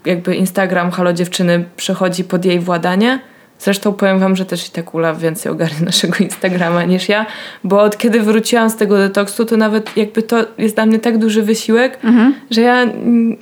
[0.04, 3.20] jakby Instagram Halo Dziewczyny przechodzi pod jej władanie.
[3.58, 7.26] Zresztą powiem wam, że też i tak Ula więcej ogarnia naszego Instagrama niż ja,
[7.64, 11.18] bo od kiedy wróciłam z tego detoksu, to nawet jakby to jest dla mnie tak
[11.18, 11.98] duży wysiłek,
[12.50, 12.86] że ja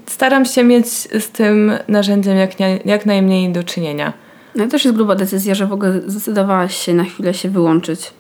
[0.07, 0.87] staram się mieć
[1.23, 4.13] z tym narzędziem jak, nie, jak najmniej do czynienia.
[4.55, 8.13] No to też jest gruba decyzja, że w ogóle zdecydowałaś się na chwilę się wyłączyć.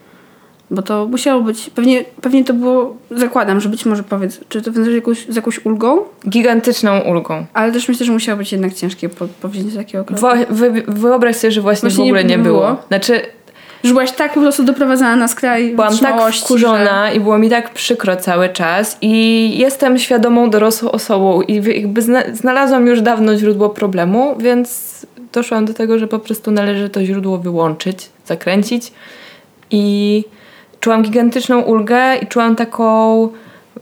[0.73, 4.73] Bo to musiało być, pewnie, pewnie to było, zakładam, że być może powiedz, czy to
[4.73, 5.99] wiąże się jakąś, z jakąś ulgą,
[6.29, 7.47] Gigantyczną ulgą.
[7.55, 10.23] ale też myślę, że musiało być jednak ciężkie po, powzięcie takiego kroku.
[10.51, 12.59] Wy, wyobraź sobie, że właśnie, Właśnie w ogóle nie nie było.
[12.61, 12.77] było.
[12.89, 13.21] Znaczy,
[13.85, 17.75] Że byłaś tak po prostu doprowadzana na skraj byłam tak wkurzona i było mi tak
[17.75, 19.13] przykro cały czas i
[19.59, 24.91] jestem świadomą dorosłą osobą i jakby zna- znalazłam już dawno źródło problemu, więc
[25.33, 28.93] doszłam do tego, że po prostu należy to źródło wyłączyć, zakręcić
[29.71, 30.25] i
[30.81, 33.29] czułam gigantyczną ulgę i czułam taką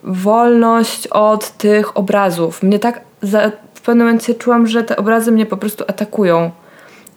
[0.03, 2.63] wolność od tych obrazów.
[2.63, 6.51] Mnie tak za, w pewnym momencie czułam, że te obrazy mnie po prostu atakują.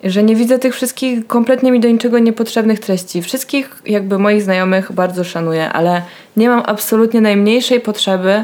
[0.03, 3.21] że nie widzę tych wszystkich kompletnie mi do niczego niepotrzebnych treści.
[3.21, 6.01] Wszystkich jakby moich znajomych bardzo szanuję, ale
[6.37, 8.43] nie mam absolutnie najmniejszej potrzeby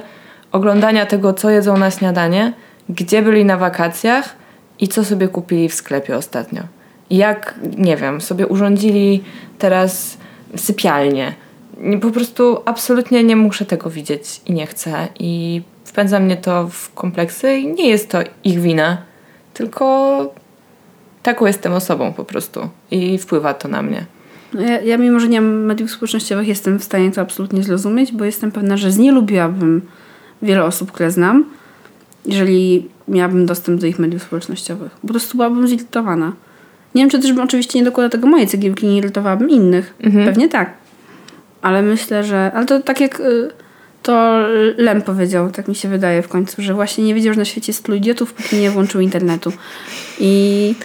[0.52, 2.54] oglądania tego, co jedzą na śniadanie,
[2.90, 4.36] gdzie byli na wakacjach
[4.80, 6.62] i co sobie kupili w sklepie ostatnio.
[7.10, 9.24] Jak, nie wiem, sobie urządzili
[9.58, 10.18] teraz
[10.56, 11.34] sypialnię.
[11.78, 15.08] Nie- Po prostu absolutnie nie muszę tego widzieć i nie chcę.
[15.20, 18.98] I wpędza mnie to w kompleksy i nie jest to ich wina,
[19.54, 20.34] tylko
[21.24, 24.06] taką jestem osobą po prostu i wpływa to na mnie.
[24.54, 28.12] No Ja, ja mimo, że nie mam mediów społecznościowych, jestem w stanie to absolutnie zrozumieć,
[28.12, 29.82] bo jestem pewna, że znielubiłabym
[30.41, 31.45] wiele osób, które znam,
[32.26, 34.91] jeżeli miałabym dostęp do ich mediów społecznościowych.
[35.02, 36.34] Po prostu byłabym zirytowana.
[36.98, 39.93] Nie wiem, czy też bym oczywiście nie dokładała tego mojej cegiełki, nie irytowałabym innych.
[40.26, 40.74] Pewnie tak.
[41.62, 42.52] Ale myślę, że...
[42.56, 43.50] Ale to tak jak y,
[44.04, 44.39] to
[44.78, 47.72] Lem powiedział, tak mi się wydaje w końcu, że właśnie nie wiedział, że na świecie
[47.72, 49.54] jest tylu idiotów, póki nie włączył internetu.
[50.20, 50.76] I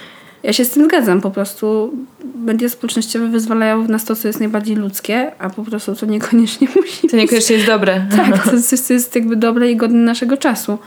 [0.42, 1.20] ja się z tym zgadzam.
[1.20, 1.92] Po prostu
[2.36, 6.68] media społecznościowe wyzwalają w nas to, co jest najbardziej ludzkie, a po prostu to niekoniecznie
[6.76, 8.06] musi To niekoniecznie jest dobre.
[8.16, 10.78] Tak, to jest co jest jakby dobre i godne naszego czasu.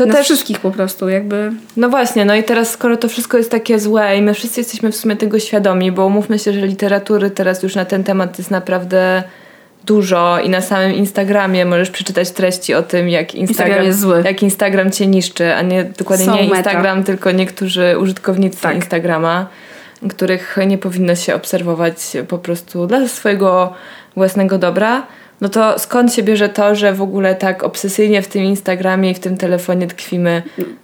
[0.00, 1.52] To Nas też wszystkich po prostu, jakby...
[1.76, 4.92] No właśnie, no i teraz skoro to wszystko jest takie złe i my wszyscy jesteśmy
[4.92, 8.50] w sumie tego świadomi, bo umówmy się, że literatury teraz już na ten temat jest
[8.50, 9.22] naprawdę
[9.84, 14.90] dużo i na samym Instagramie możesz przeczytać treści o tym, jak Instagram, Instagram jak Instagram
[14.90, 16.56] cię niszczy, a nie dokładnie Są nie meta.
[16.56, 18.76] Instagram, tylko niektórzy użytkownicy Tak.
[18.76, 19.46] Instagrama,
[20.10, 21.96] których nie powinno się obserwować
[22.28, 23.72] po prostu dla swojego
[24.16, 25.06] własnego dobra.
[25.40, 29.14] No to skąd się bierze to, że w ogóle tak obsesyjnie w tym Instagramie i
[29.14, 30.42] w tym telefonie tkwimy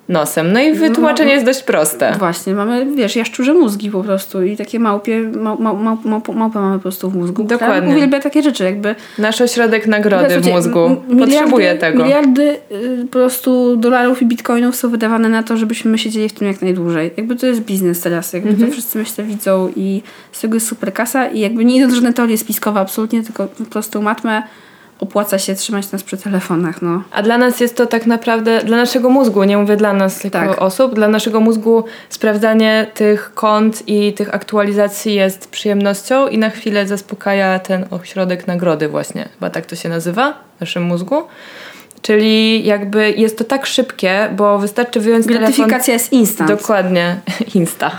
[0.09, 0.52] nosem?
[0.52, 2.12] No i wytłumaczenie jest dość proste.
[2.18, 6.61] Właśnie, mamy, wiesz, jaszczurze mózgi po prostu i takie małpie, mał, mał, mał, małp, małpę
[6.61, 7.44] mamy po prostu w mózgu.
[7.44, 7.96] która Dokładnie.
[7.96, 8.94] Uwielbia takie rzeczy, jakby...
[9.18, 12.04] Nasz ośrodek nagrody w mózgu miliardy- potrzebuje tego.
[12.04, 12.42] Miliardy
[12.72, 16.62] y, po prostu dolarów i bitcoinów są wydawane na to, żebyśmy siedzieli w tym jak
[16.62, 17.11] najdłużej.
[17.16, 18.66] Jakby to jest biznes teraz, jakby Mhm.
[18.68, 20.02] to wszyscy myślę widzą i
[20.32, 23.64] z tego jest super kasa i jakby nie idąc żadne teorie spiskowe absolutnie, tylko po
[23.64, 24.42] prostu matmę
[25.01, 27.03] opłaca się trzymać nas przy telefonach, no.
[27.12, 30.38] A dla nas jest to tak naprawdę, dla naszego mózgu, nie mówię dla nas jako
[30.38, 30.62] Tak.
[30.62, 36.86] osób, dla naszego mózgu sprawdzanie tych kont i tych aktualizacji jest przyjemnością i na chwilę
[36.86, 41.22] zaspokaja ten ośrodek nagrody właśnie, chyba tak to się nazywa w naszym mózgu.
[42.03, 45.44] Czyli jakby jest to tak szybkie, bo wystarczy wyjąć telefon...
[45.47, 46.51] Gratyfikacja jest instant.
[46.51, 47.16] Dokładnie.
[47.55, 47.90] Insta.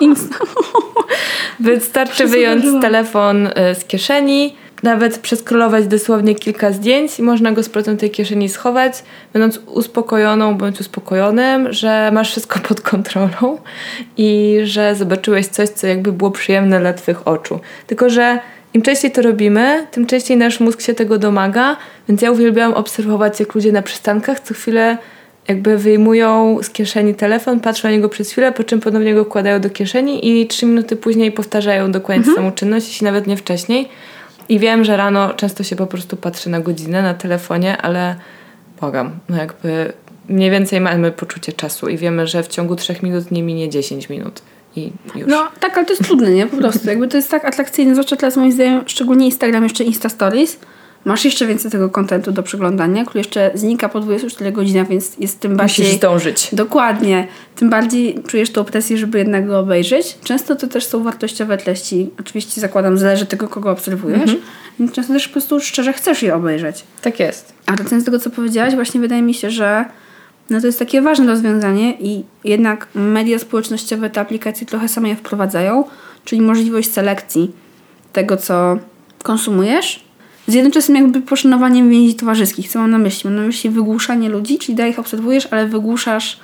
[0.00, 0.50] Instant.
[1.60, 4.56] Wystarczy wyjąć telefon y, z kieszeni,
[4.86, 10.54] nawet przeskrolować dosłownie kilka zdjęć i można go z powrotem tej kieszeni schować, będąc uspokojoną
[10.54, 13.58] bądź uspokojonym, że masz wszystko pod kontrolą
[14.16, 17.60] i że zobaczyłeś coś, co jakby było przyjemne dla twych oczu.
[17.86, 18.38] Tylko, że
[18.74, 21.76] im częściej to robimy, tym częściej nasz mózg się tego domaga,
[22.08, 24.98] więc ja uwielbiałam obserwować, jak ludzie na przystankach co chwilę
[25.48, 29.60] jakby wyjmują z kieszeni telefon, patrzą na niego przez chwilę, po czym ponownie go wkładają
[29.60, 33.88] do kieszeni i trzy minuty później powtarzają dokładnie tę samą czynność, jeśli nawet nie wcześniej.
[34.48, 38.16] I wiem, że rano często się po prostu patrzy na godzinę na telefonie, ale
[38.80, 39.92] błagam, no jakby
[40.28, 44.08] mniej więcej mamy poczucie czasu i wiemy, że w ciągu trzech minut nie minie 10
[44.08, 44.42] minut
[44.76, 45.28] i już.
[45.28, 46.46] No tak, ale to jest trudne, nie?
[46.46, 46.88] Po prostu.
[46.88, 50.58] Jakby to jest tak atrakcyjne, zwłaszcza teraz moim zdaniem, szczególnie Instagram, jeszcze Insta Stories.
[51.06, 55.40] Masz jeszcze więcej tego kontentu do przeglądania, który jeszcze znika po 24 godzinach, więc jest
[55.40, 55.84] tym bardziej...
[55.84, 56.48] Musisz zdążyć.
[56.52, 57.28] Dokładnie.
[57.56, 60.18] Tym bardziej czujesz tą presję, żeby jednak go obejrzeć.
[60.24, 62.10] Często to też są wartościowe treści.
[62.20, 64.36] Oczywiście zakładam, zależy tego, kogo obserwujesz.
[64.78, 66.84] Więc często też po prostu szczerze chcesz je obejrzeć.
[67.02, 67.52] Tak jest.
[67.66, 69.84] A wracając do tego, co powiedziałaś, właśnie wydaje mi się, że
[70.50, 75.16] no to jest takie ważne rozwiązanie i jednak media społecznościowe te aplikacje trochę same je
[75.16, 75.84] wprowadzają,
[76.24, 77.52] czyli możliwość selekcji
[78.12, 78.78] tego, co
[79.22, 80.05] konsumujesz,
[80.46, 82.68] z jednoczesnym jakby poszanowaniem więzi towarzyskich.
[82.68, 83.30] Co mam na myśli?
[83.30, 86.40] Mam na myśli wygłuszanie ludzi, czyli dalej ich obserwujesz, ale wygłuszasz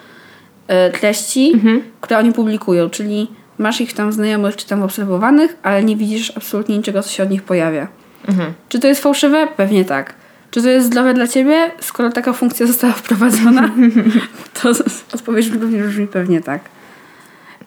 [0.68, 1.52] e, treści,
[2.00, 3.28] które oni publikują, czyli
[3.58, 7.30] masz ich tam znajomych czy tam obserwowanych, ale nie widzisz absolutnie niczego, co się od
[7.30, 7.88] nich pojawia.
[8.68, 9.48] Czy to jest fałszywe?
[9.56, 10.14] Pewnie tak.
[10.50, 11.70] Czy to jest zdrowe dla ciebie?
[11.80, 13.70] Skoro taka funkcja została wprowadzona,
[14.62, 14.70] to
[15.14, 16.60] odpowiedź również brzmi pewnie tak.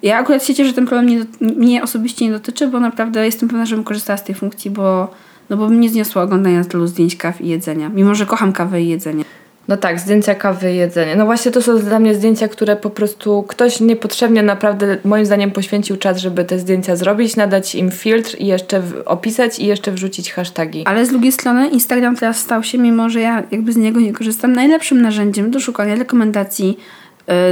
[0.04, 3.50] Ja akurat się cieszę, że ten problem nie, mnie osobiście nie dotyczy, bo naprawdę jestem
[3.50, 5.14] pewna, że bym korzystała z tej funkcji, bo,
[5.50, 7.90] no bo bym nie zniosła oglądania tylu zdjęć kaw i jedzenia.
[7.90, 9.24] Mimo, że kocham kawę i jedzenie.
[9.68, 11.16] No tak, zdjęcia kawy i jedzenie.
[11.16, 15.52] No właśnie to są dla mnie zdjęcia, które po prostu ktoś niepotrzebnie naprawdę moim zdaniem
[15.52, 20.34] poświęcił czas, żeby te zdjęcia zrobić, nadać im filtr i jeszcze opisać i jeszcze wrzucić
[20.34, 20.84] hasztagi.
[20.86, 24.14] Ale z drugiej strony Instagram teraz stał się, mimo że ja jakby z niego nie
[24.14, 26.78] korzystam, najlepszym narzędziem do szukania rekomendacji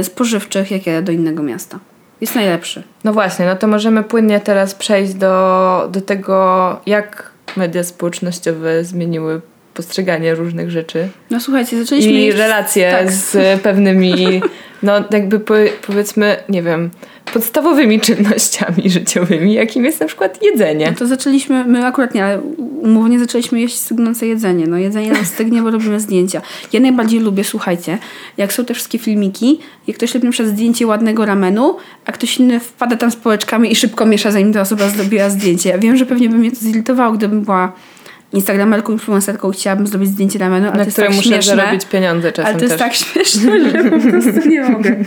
[0.00, 1.78] y, spożywczych, jakie do innego miasta.
[2.20, 2.82] Jest najlepszy.
[3.04, 9.40] No właśnie, no to możemy płynnie teraz przejść do, do tego, jak media społecznościowe zmieniły
[9.74, 12.12] postrzeganie różnych rzeczy No słuchajcie, zaczęliśmy...
[12.12, 13.12] i relacje tak.
[13.12, 14.42] z pewnymi,
[14.82, 15.54] no jakby po,
[15.86, 16.90] powiedzmy, nie wiem,
[17.32, 20.90] podstawowymi czynnościami życiowymi, jakim jest na przykład jedzenie.
[20.90, 22.40] No to zaczęliśmy, my akurat nie, ale
[22.82, 24.66] umownie zaczęliśmy jeść stygnące jedzenie.
[24.66, 26.42] No jedzenie nam stygnie, bo robimy zdjęcia.
[26.72, 27.98] Ja najbardziej lubię, słuchajcie,
[28.36, 32.60] jak są te wszystkie filmiki, jak ktoś robi przykład zdjęcie ładnego ramenu, a ktoś inny
[32.60, 35.70] wpada tam z pałeczkami i szybko miesza, zanim ta osoba zrobiła zdjęcie.
[35.70, 37.72] Ja wiem, że pewnie by mnie to zirytowało, gdybym była
[38.32, 41.56] instagramerką, influencerką chciałabym zrobić zdjęcie ramenu, ale na to jest które tak muszę śmieszne.
[41.56, 42.80] zarobić pieniądze czasem Ale to jest też.
[42.80, 44.96] tak śmieszne, że po prostu nie mogę.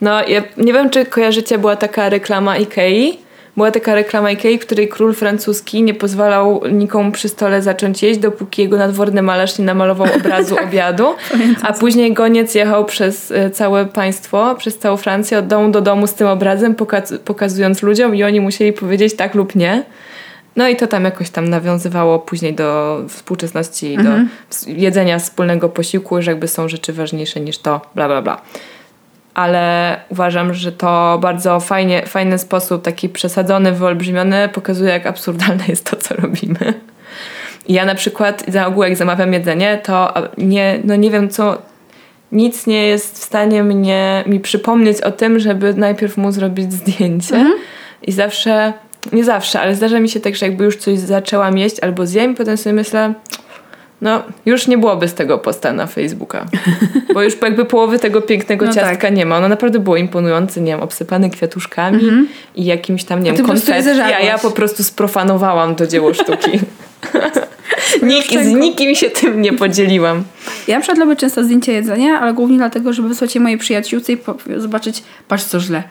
[0.00, 3.18] No, ja nie wiem, czy kojarzycie, była taka reklama Ikei.
[3.56, 8.62] Była taka reklama Ikei, której król francuski nie pozwalał nikomu przy stole zacząć jeść, dopóki
[8.62, 11.14] jego nadworny malarz nie namalował obrazu obiadu.
[11.62, 16.06] A później goniec jechał przez e, całe państwo, przez całą Francję, od domu do domu
[16.06, 19.82] z tym obrazem, poka- pokazując ludziom i oni musieli powiedzieć tak lub nie.
[20.56, 24.10] No i to tam jakoś tam nawiązywało później do współczesności, do
[24.50, 28.40] ws- jedzenia wspólnego posiłku, że jakby są rzeczy ważniejsze niż to, bla, bla, bla
[29.34, 35.90] ale uważam, że to bardzo fajnie, fajny sposób, taki przesadzony, wyolbrzymiony, pokazuje, jak absurdalne jest
[35.90, 36.74] to, co robimy.
[37.68, 41.58] Ja na przykład za ogół, jak zamawiam jedzenie, to nie, no nie wiem, co.
[42.32, 47.46] Nic nie jest w stanie mnie, mi przypomnieć o tym, żeby najpierw mu zrobić zdjęcie.
[48.02, 48.72] I zawsze,
[49.12, 52.34] nie zawsze, ale zdarza mi się tak, że jakby już coś zaczęłam jeść albo zjem,
[52.34, 53.14] potem sobie myślę,
[54.00, 56.46] no, już nie byłoby z tego posta na Facebooka.
[57.14, 59.14] Bo już jakby połowy tego pięknego No ciastka tak.
[59.14, 59.36] nie ma.
[59.36, 62.00] Ono naprawdę było imponujące, nie wiem, obsypane kwiatuszkami
[62.54, 66.50] i jakimś tam, nie wiem, konfetti, a ja po prostu sprofanowałam to dzieło sztuki.
[68.44, 70.24] Z nikim się tym nie podzieliłam.
[70.68, 74.12] Ja na przykład robię często zdjęcia jedzenia, ale głównie dlatego, żeby wysłać je mojej przyjaciółce
[74.12, 74.18] i
[74.56, 75.82] zobaczyć, patrz co źle.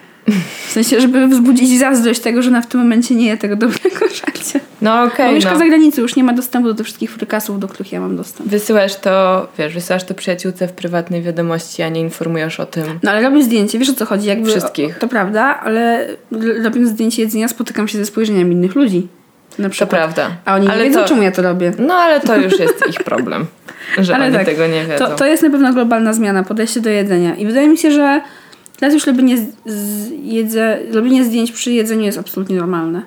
[0.67, 3.99] W sensie, żeby wzbudzić zazdrość tego, że ona w tym momencie nie je tego dobrego
[4.25, 4.59] żarcia.
[4.81, 5.59] No Bo okej, mieszka no.
[5.59, 8.49] za granicą, już nie ma dostępu do tych wszystkich frykasów, do których ja mam dostęp.
[8.49, 12.83] Wysyłasz to, wiesz, wysyłasz to przyjaciółce w prywatnej wiadomości, a nie informujesz o tym.
[13.03, 14.27] No ale robię zdjęcie, wiesz o co chodzi?
[14.27, 14.97] Jakby, Wszystkich.
[14.97, 16.07] To prawda, ale
[16.63, 19.07] robiąc zdjęcie jedzenia spotykam się ze spojrzeniami innych ludzi.
[19.59, 19.89] Na To przykład.
[19.89, 20.31] prawda.
[20.45, 21.71] A oni nie Ale wiedzą, to- czemu ja to robię.
[21.79, 23.45] No ale to już jest ich problem,
[23.97, 25.05] że Ale oni tak, tego nie wiedzą.
[25.05, 27.35] To, to jest na pewno globalna zmiana, podejście do jedzenia.
[27.35, 28.21] I wydaje mi się, że
[28.79, 33.01] teraz już robienie, z, jedze, robienie zdjęć przy jedzeniu jest absolutnie normalne.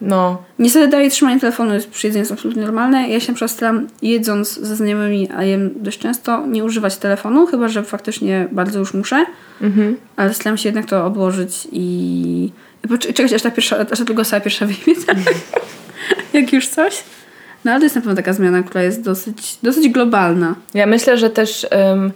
[0.00, 3.08] No, Niestety dalej trzymanie telefonu jest przy jedzeniu jest absolutnie normalne.
[3.08, 7.46] Ja się na przykład staram jedząc ze znajomymi, a jem dość często, nie używać telefonu,
[7.46, 9.26] chyba że faktycznie bardzo już muszę.
[9.62, 9.96] mhm.
[10.16, 12.50] Ale staram się jednak to odłożyć i,
[13.14, 15.00] czekać aż ta, pierwsza, aż ta druga pierwsza wyjmie.
[16.32, 17.04] Jak już coś.
[17.64, 20.54] No ale to jest na pewno taka zmiana, która jest dosyć, dosyć globalna.
[20.74, 22.12] Ja myślę, że też ym,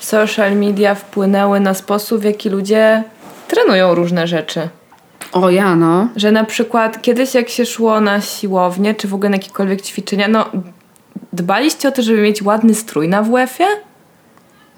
[0.00, 3.04] social media wpłynęły na sposób, w jaki ludzie
[3.48, 4.68] trenują różne rzeczy.
[5.32, 6.08] O ja no.
[6.16, 10.28] Że na przykład kiedyś jak się szło na siłownię, czy w ogóle na jakiekolwiek ćwiczenia,
[10.28, 10.50] no
[11.32, 13.68] dbaliście o to, żeby mieć ładny strój na WF-ie?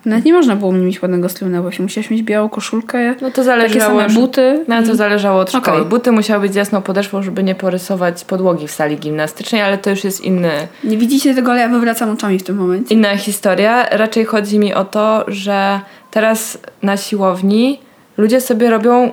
[0.09, 1.83] Nawet nie można było mieć ładnego stroju na właśnie.
[1.83, 4.65] Musiałaś mieć białą koszulkę, No to takie zależało same już- buty.
[4.69, 5.77] No to zależało od szkoły.
[5.77, 5.89] Okej.
[5.89, 9.91] Buty musiały być z jasną podeszwą, żeby nie porysować podłogi w sali gimnastycznej, ale to
[9.91, 10.51] już jest inny,
[10.85, 12.95] Nie widzicie tego, ale ja wywracam oczami w tym momencie.
[12.95, 13.87] inna historia.
[13.91, 15.81] Raczej chodzi mi o to, że
[16.11, 17.81] teraz na siłowni
[18.17, 19.11] ludzie sobie robią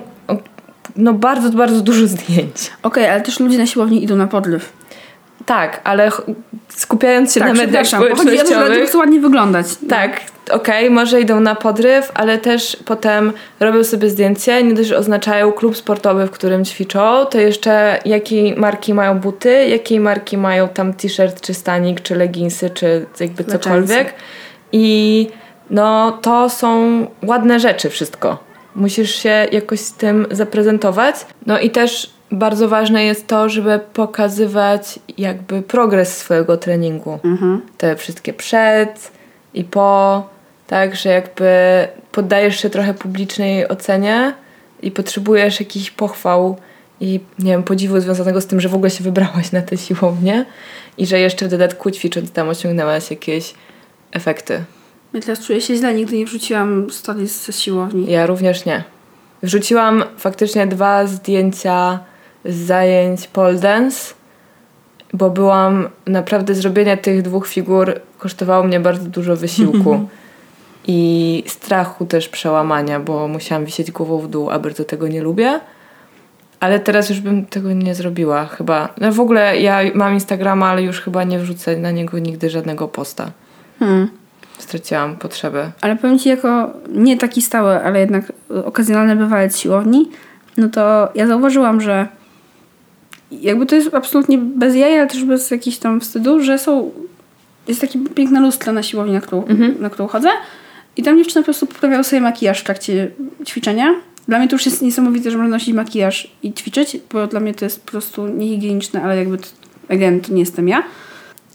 [0.96, 2.70] no bardzo, bardzo dużo zdjęć.
[2.82, 4.72] Okej, ale też ludzie na siłowni idą na podryw.
[5.46, 6.10] Tak, ale
[6.68, 8.94] skupiając się tak, na mediach przepraszam, chodzi o to, społecznościowych...
[8.94, 9.66] ładnie wyglądać.
[9.88, 10.20] Tak,
[10.50, 15.76] okej, może idą na podryw, ale też potem robią sobie zdjęcie, nie dość, oznaczają klub
[15.76, 21.40] sportowy, w którym ćwiczą, to jeszcze jakiej marki mają buty, jakiej marki mają tam t-shirt,
[21.40, 24.14] czy stanik, czy leginsy, czy jakby cokolwiek.
[24.72, 25.28] I
[25.70, 28.38] no to są ładne rzeczy wszystko.
[28.74, 31.16] Musisz się jakoś z tym zaprezentować.
[31.46, 37.60] No i też bardzo ważne jest to, żeby pokazywać jakby progres swojego treningu Mhm.
[37.78, 39.10] te wszystkie przed
[39.54, 40.28] i po,
[40.66, 41.50] tak, że jakby
[42.12, 44.32] poddajesz się trochę publicznej ocenie
[44.82, 46.56] i potrzebujesz jakichś pochwał
[47.00, 50.44] i nie wiem, podziwu związanego z tym, że w ogóle się wybrałaś na tę siłownię
[50.98, 53.54] i że jeszcze w dodatku ćwicząc tam osiągnęłaś jakieś
[54.12, 54.64] efekty.
[55.14, 58.12] Ja teraz czuję się źle, nigdy nie wrzuciłam stories ze siłowni.
[58.12, 58.84] Ja również nie.
[59.42, 61.98] Wrzuciłam faktycznie dwa zdjęcia
[62.48, 64.14] z zajęć pole dance,
[65.12, 70.00] bo byłam, naprawdę zrobienie tych dwóch figur kosztowało mnie bardzo dużo wysiłku
[70.86, 75.60] i strachu też przełamania, bo musiałam wisieć głową w dół, a bardzo tego nie lubię.
[76.60, 78.88] Ale teraz już bym tego nie zrobiła chyba.
[79.00, 82.88] No w ogóle ja mam Instagrama, ale już chyba nie wrzucę na niego nigdy żadnego
[82.88, 83.30] posta.
[83.78, 84.08] Hmm.
[84.58, 85.72] Straciłam potrzebę.
[85.80, 88.32] Ale powiem Ci, jako nie taki stały, ale jednak
[88.64, 90.10] okazjonalny bywalec siłowni,
[90.56, 92.08] no to ja zauważyłam, że
[93.32, 96.90] jakby to jest absolutnie bez jaj, ale też bez jakichś tam wstydu, że są
[97.68, 99.44] jest taki piękna lustra na siłowni, na którą,
[99.80, 100.28] na którą chodzę
[100.96, 103.10] i tam dziewczyny po prostu poprawiały sobie makijaż w trakcie
[103.46, 103.94] ćwiczenia
[104.28, 107.54] Dla mnie to już jest niesamowite, że można nosić makijaż i ćwiczyć, bo dla mnie
[107.54, 109.46] to jest po prostu niehigieniczne, ale jakby, to,
[109.88, 110.82] again, to nie jestem ja.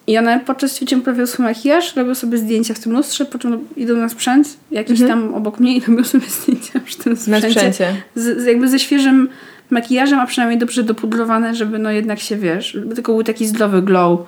[0.08, 3.68] I one podczas ćwiczeń poprawiają swój makijaż, robią sobie zdjęcia w tym lustrze, po czym
[3.78, 7.32] idą na sprzęt, jakiś tam obok mnie i robią sobie zdjęcia przy tym Mhm.
[7.32, 7.74] Na sprzęcie.
[7.74, 8.02] sprzęcie.
[8.16, 9.30] Z, z, jakby ze świeżym
[9.72, 13.82] makijażem, a przynajmniej dobrze dopudrowane, żeby no jednak się, wiesz, żeby tylko był taki zdrowy
[13.82, 14.20] glow,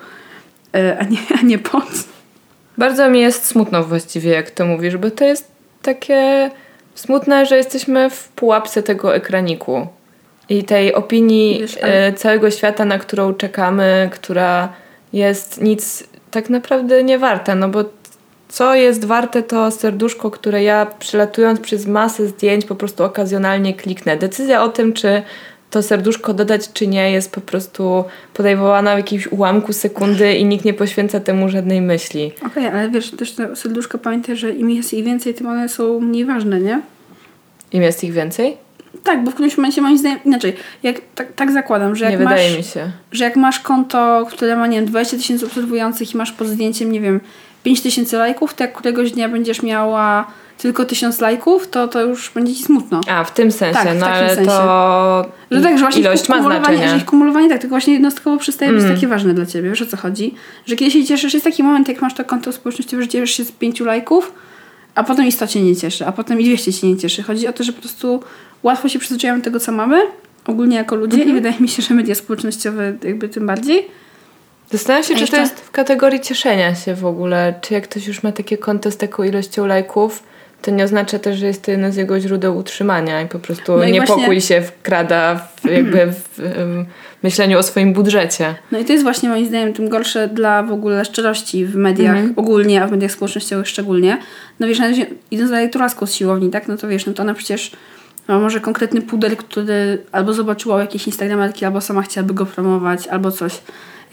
[0.74, 1.88] e, a nie, a nie pot.
[2.78, 5.50] Bardzo mi jest smutno właściwie, jak to mówisz, bo to jest
[5.82, 6.50] takie
[6.94, 9.86] smutne, że jesteśmy w pułapce tego ekraniku
[10.48, 14.68] i tej opinii Wiesz, ale- e, całego świata, na którą czekamy, która
[15.12, 17.84] jest nic tak naprawdę nie warta, no bo
[18.54, 24.16] co jest warte to serduszko, które ja przelatując przez masę zdjęć po prostu okazjonalnie kliknę.
[24.16, 25.22] Decyzja o tym, czy
[25.70, 30.64] to serduszko dodać czy nie jest po prostu podejmowana w jakimś ułamku sekundy i nikt
[30.64, 32.32] nie poświęca temu żadnej myśli.
[32.46, 36.00] Okej, ale wiesz, też te serduszko pamiętaj, że im jest ich więcej, tym one są
[36.00, 36.80] mniej ważne, nie?
[37.72, 38.56] Im jest ich więcej?
[39.04, 40.56] Tak, bo w którymś momencie moim zdaniem inaczej.
[40.82, 42.90] Jak, tak, tak zakładam, że Nie jak, wydaje masz, mi się.
[43.12, 46.92] że jak masz konto, które ma, nie wiem, 20 tysięcy obserwujących i masz pod zdjęciem,
[46.92, 47.20] nie wiem,
[47.64, 50.26] 5 tysięcy lajków, to jak któregoś dnia będziesz miała
[50.58, 53.00] tylko 1000 lajków, to to już będzie ci smutno.
[53.08, 54.50] A, w tym sensie, Tak, w no ale sensie.
[54.50, 56.88] to Że tak, że właśnie ilość ma kumulowanie, znaczenie.
[56.90, 58.82] że ich kumulowanie tak, tylko właśnie jednostkowo przestaje Mm.
[58.84, 59.68] być takie ważne dla ciebie.
[59.70, 60.34] Wiesz o co chodzi?
[60.66, 63.44] Że kiedy się cieszysz, jest taki moment, jak masz to konto społecznościowe, że cieszysz się
[63.44, 64.32] z pięciu lajków,
[64.94, 67.22] a potem i 100 cię nie cieszy, a potem i 200 cię nie cieszy.
[67.22, 68.22] Chodzi o to, że po prostu
[68.62, 70.00] łatwo się przyzwyczajamy do tego, co mamy,
[70.46, 71.30] ogólnie jako ludzie Mhm.
[71.30, 73.86] i wydaje mi się, że media społecznościowe jakby tym bardziej.
[74.74, 77.54] Zastanawiam się, A czy jeszcze- to jest w kategorii cieszenia się w ogóle.
[77.60, 80.22] Czy jak ktoś już ma takie konto z taką ilością lajków,
[80.62, 83.76] to nie oznacza też, że jest to jedno z jego źródeł utrzymania i po prostu
[83.76, 86.38] No i niepokój właśnie- się wkrada w, jakby w
[87.22, 88.54] myśleniu o swoim budżecie.
[88.72, 92.16] No i to jest właśnie moim zdaniem tym gorsze dla w ogóle szczerości w mediach
[92.16, 92.32] Mhm.
[92.36, 94.18] ogólnie, a w mediach społecznościowych szczególnie.
[94.60, 94.78] No wiesz,
[95.30, 97.70] idąc za lekturaską z siłowni, tak, no to wiesz, no to ona przecież
[98.28, 103.30] ma może konkretny pudel, który albo zobaczyła jakieś instagramerki, albo sama chciałaby go promować, albo
[103.30, 103.60] coś.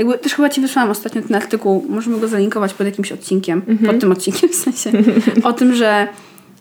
[0.01, 3.99] Jakby też chyba Ci wysłałam ostatnio ten artykuł, możemy go zalinkować pod jakimś odcinkiem, pod
[3.99, 4.91] tym odcinkiem w sensie,
[5.43, 6.07] o tym, że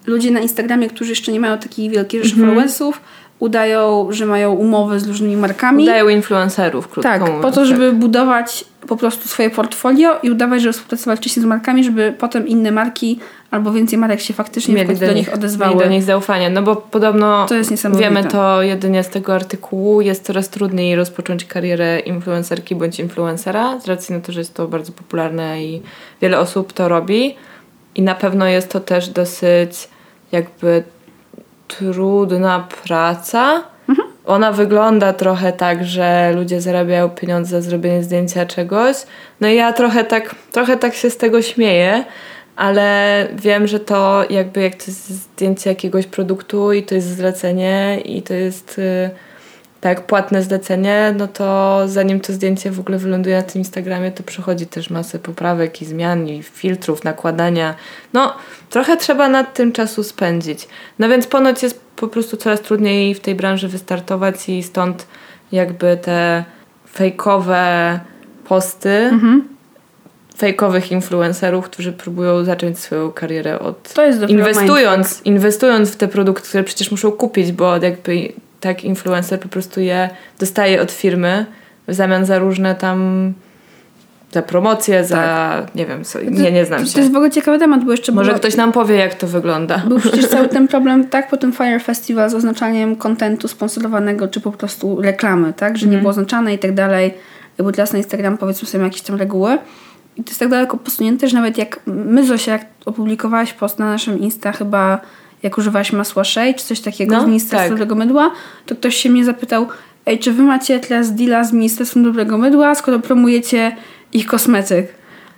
[0.06, 3.00] ludzie na Instagramie, którzy jeszcze nie mają takiej wielkiej rzeszy followersów,
[3.40, 5.84] udają, że mają umowy z różnymi markami.
[5.84, 7.42] Udają influencerów, krótko Tak, mówiąc.
[7.42, 11.84] po to, żeby budować po prostu swoje portfolio i udawać, że współpracować wcześniej z markami,
[11.84, 13.18] żeby potem inne marki
[13.50, 15.74] albo więcej marek się faktycznie mieli końcu do, nich odezwały.
[15.74, 20.00] Mieli do nich zaufanie, no bo podobno To jest wiemy to jedynie z tego artykułu,
[20.00, 24.68] jest coraz trudniej rozpocząć karierę influencerki bądź influencera, z racji na to, że jest to
[24.68, 25.82] bardzo popularne i
[26.22, 27.36] wiele osób to robi
[27.94, 29.88] i na pewno jest to też dosyć
[30.32, 30.82] jakby
[31.78, 33.62] trudna praca.
[34.26, 38.96] Ona wygląda trochę tak, że ludzie zarabiają pieniądze za zrobienie zdjęcia czegoś.
[39.40, 42.04] No i ja trochę tak, trochę tak się z tego śmieję,
[42.56, 48.00] ale wiem, że to jakby jak to jest zdjęcie jakiegoś produktu i to jest zlecenie
[48.04, 49.10] i to jest y,
[49.80, 54.22] tak płatne zlecenie, no to zanim to zdjęcie w ogóle wyląduje na tym Instagramie, to
[54.22, 57.74] przychodzi też masę poprawek i zmian i filtrów, nakładania.
[58.12, 58.34] No,
[58.70, 60.68] trochę trzeba nad tym czasu spędzić.
[60.98, 65.06] No więc ponoć jest po prostu coraz trudniej w tej branży wystartować i stąd
[65.52, 66.44] jakby te
[66.92, 68.00] fejkowe
[68.44, 69.10] posty
[70.36, 76.48] fejkowych influencerów, którzy próbują zacząć swoją karierę od To jest inwestując, inwestując w te produkty,
[76.48, 81.46] które przecież muszą kupić, bo jakby tak influencer po prostu je dostaje od firmy
[81.88, 83.32] w zamian za różne tam
[84.32, 86.88] za promocje, za nie wiem, co, nie, nie znam Tak.
[86.88, 87.00] To, to się.
[87.00, 89.78] jest w ogóle ciekawy temat, bo jeszcze Może było, ktoś nam powie, jak to wygląda.
[89.78, 94.40] był przecież cały ten problem tak po tym Fire Festival z oznaczaniem kontentu sponsorowanego, czy
[94.40, 95.78] po prostu reklamy, tak?
[95.78, 97.14] Że nie było oznaczane i tak dalej.
[97.58, 99.58] Jakby teraz na Instagram powiedzmy sobie jakieś tam reguły.
[100.16, 103.86] I to jest tak daleko posunięte, że nawet jak my, Zosia, jak opublikowałaś post na
[103.86, 105.00] naszym Insta chyba
[105.42, 107.70] jak używałaś masła Shea, czy coś takiego No, z Ministerstwa tak.
[107.70, 108.30] Dobrego Mydła,
[108.66, 109.66] to ktoś się mnie zapytał
[110.06, 113.76] ej, czy wy macie teraz deala z Ministerstwem Dobrego Mydła, skoro promujecie
[114.12, 114.88] ich kosmetyk?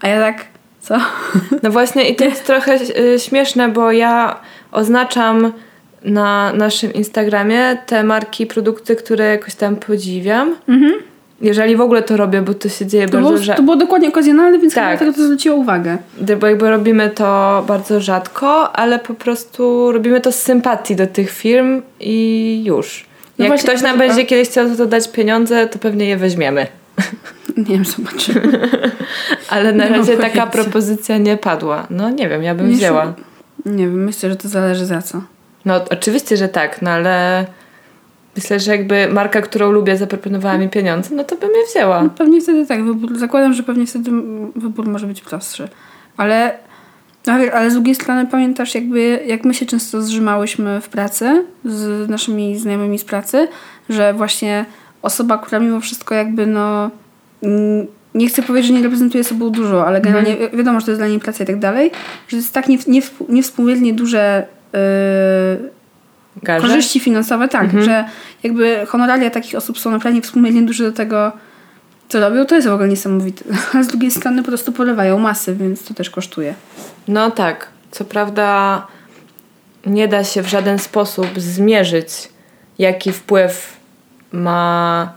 [0.01, 0.45] A ja tak,
[0.81, 0.97] co?
[1.63, 2.79] No właśnie i to jest trochę
[3.15, 4.41] y, śmieszne, bo ja
[4.73, 5.53] oznaczam
[6.05, 10.55] na naszym Instagramie te marki, produkty, które jakoś tam podziwiam.
[11.43, 13.57] Jeżeli w ogóle to robię, bo to się dzieje To bardzo było, rzadko.
[13.57, 14.99] to było dokładnie okazjonalne, więc Tak.
[14.99, 15.99] dlatego to zwróciło uwagę.
[16.41, 21.31] Bo jakby robimy to bardzo rzadko, ale po prostu robimy to z sympatii do tych
[21.31, 23.05] firm i już.
[23.39, 26.17] No Jak właśnie, ktoś nam będzie kiedyś chciał za to dać pieniądze, to pewnie je
[26.17, 26.67] weźmiemy.
[27.57, 28.69] Nie wiem, zobaczymy.
[29.51, 30.47] Ale na Nie razie taka pojęcia.
[30.47, 31.87] propozycja nie padła.
[31.91, 33.13] No nie wiem, ja bym Nie wzięła.
[33.67, 35.23] Nie wiem, myślę, że to zależy za co.
[35.65, 37.45] No oczywiście, że tak, no ale
[38.37, 42.03] myślę, że jakby marka, którą lubię, zaproponowała mi pieniądze, no to bym je wzięła.
[42.03, 45.69] No, pewnie wtedy tak, wybór, zakładam, że pewnie wtedy mm, wybór może być prostszy.
[46.17, 46.59] Ale
[47.53, 52.59] ale z drugiej strony pamiętasz, jakby jak my się często zrzymałyśmy w pracy z naszymi
[52.59, 53.49] znajomymi z pracy,
[53.89, 54.65] że właśnie
[55.03, 56.91] osoba, która mimo wszystko jakby no
[57.43, 60.93] mm, nie chcę powiedzieć, że nie reprezentuje sobą dużo, ale generalnie wi- wiadomo, że to
[60.93, 61.91] jest dla niej praca i tak dalej,
[62.29, 64.79] że to jest tak nie, nie, niewspółmiernie duże yy,
[66.43, 66.67] Garze?
[66.67, 68.05] korzyści finansowe, tak, że
[68.43, 71.33] jakby honoraria takich osób są naprawdę niewspółmiernie duże do tego,
[72.09, 73.45] co robią, to jest w ogóle niesamowite.
[73.75, 76.55] A z drugiej strony po prostu porywają masy, więc to też kosztuje.
[77.09, 77.69] No tak.
[77.91, 78.87] Co prawda
[79.87, 82.29] nie da się w żaden sposób zmierzyć,
[82.79, 83.77] jaki wpływ
[84.33, 85.13] ma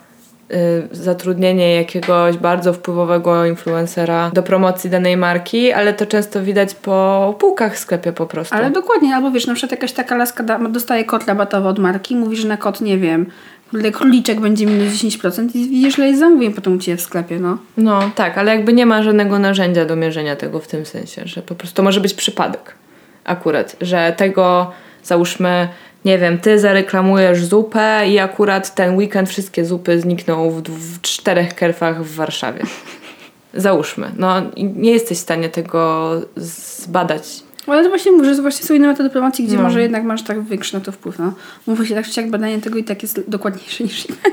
[0.91, 7.75] zatrudnienie jakiegoś bardzo wpływowego influencera do promocji danej marki, ale to często widać po półkach
[7.75, 8.55] w sklepie po prostu.
[8.55, 12.15] Ale dokładnie, albo wiesz, na przykład jakaś taka laska da, dostaje kod rabatowy od marki,
[12.15, 13.25] mówi, że na kod, nie wiem,
[13.93, 17.57] króliczek będzie minus 10% i widzisz, ile jest zamówień potem u Ciebie w sklepie, no.
[17.77, 21.41] No tak, ale jakby nie ma żadnego narzędzia do mierzenia tego w tym sensie, że
[21.41, 22.75] po prostu to może być przypadek
[23.23, 24.71] akurat, że tego
[25.03, 25.67] załóżmy,
[26.05, 31.55] nie wiem, ty zareklamujesz zupę i akurat ten weekend wszystkie zupy znikną w, w czterech
[31.55, 32.63] kerfach w Warszawie.
[33.53, 34.11] Załóżmy.
[34.17, 37.23] No nie jesteś w stanie tego zbadać.
[37.67, 39.63] Ale to właśnie mówię, że właśnie są inne metody promocji, gdzie No.
[39.63, 41.33] może jednak masz tak większy na to wpływ, no.
[41.67, 44.17] Mówi się tak, czy jak badanie tego i tak jest dokładniejsze niż inne.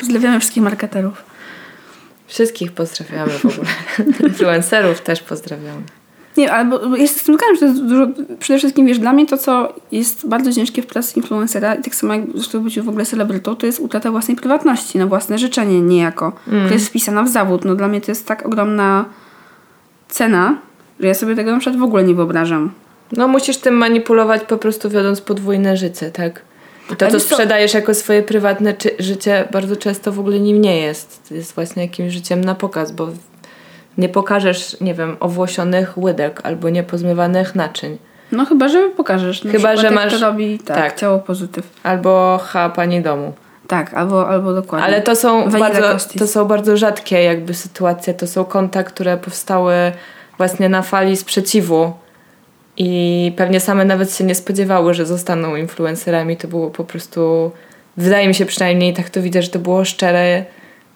[0.00, 1.22] Pozdrawiamy wszystkich marketerów.
[2.26, 3.66] Wszystkich pozdrawiamy w ogóle.
[4.28, 5.82] Influencerów też pozdrawiamy.
[6.38, 8.06] Nie, albo jest z tym że to jest dużo,
[8.38, 11.94] przede wszystkim wiesz, dla mnie to, co jest bardzo ciężkie w pracy influencera i tak
[11.94, 15.80] samo jak zresztą być w ogóle celebrytą, to jest utrata własnej prywatności, na własne życzenie
[15.80, 17.64] niejako, która jest wpisana w zawód.
[17.64, 19.04] No dla mnie to jest tak ogromna
[20.08, 20.58] cena,
[21.00, 22.70] że ja sobie tego na przykład w ogóle nie wyobrażam.
[23.12, 26.42] No musisz tym manipulować po prostu wiodąc podwójne życie, tak?
[26.92, 30.80] I to, co- sprzedajesz jako swoje prywatne czy- życie, bardzo często w ogóle nim nie
[30.80, 31.30] jest.
[31.30, 33.08] Jest właśnie jakimś życiem na pokaz, bo
[33.98, 37.98] nie pokażesz, nie wiem, owłosionych łydek albo niepozmywanych naczyń.
[38.32, 39.44] No chyba, że pokażesz.
[39.44, 40.96] Na Chyba, że masz- robi, tak, tak.
[40.96, 41.66] ciało pozytyw.
[41.82, 43.32] Albo ha, pani domu.
[43.66, 44.86] Tak, albo, albo dokładnie.
[44.86, 46.18] Ale to są, Vanilla bardzo, Costis.
[46.20, 48.14] to są bardzo rzadkie jakby sytuacje.
[48.14, 49.74] To są konta, które powstały
[50.38, 51.92] właśnie na fali sprzeciwu
[52.76, 56.36] i pewnie same nawet się nie spodziewały, że zostaną influencerami.
[56.36, 57.50] To było po prostu,
[57.96, 60.44] wydaje mi się przynajmniej, tak to widzę, że to było szczere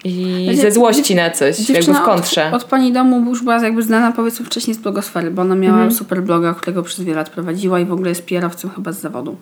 [0.05, 2.49] i Wiecie, ze złości na coś, jakby w kontrze.
[2.49, 5.75] Od, od pani domu już była jakby znana powiedzmy wcześniej z blogosfery, bo ona miała
[5.77, 5.93] Mhm.
[5.95, 9.37] super bloga, którego przez wiele lat prowadziła i w ogóle jest PR-owcem chyba z zawodu.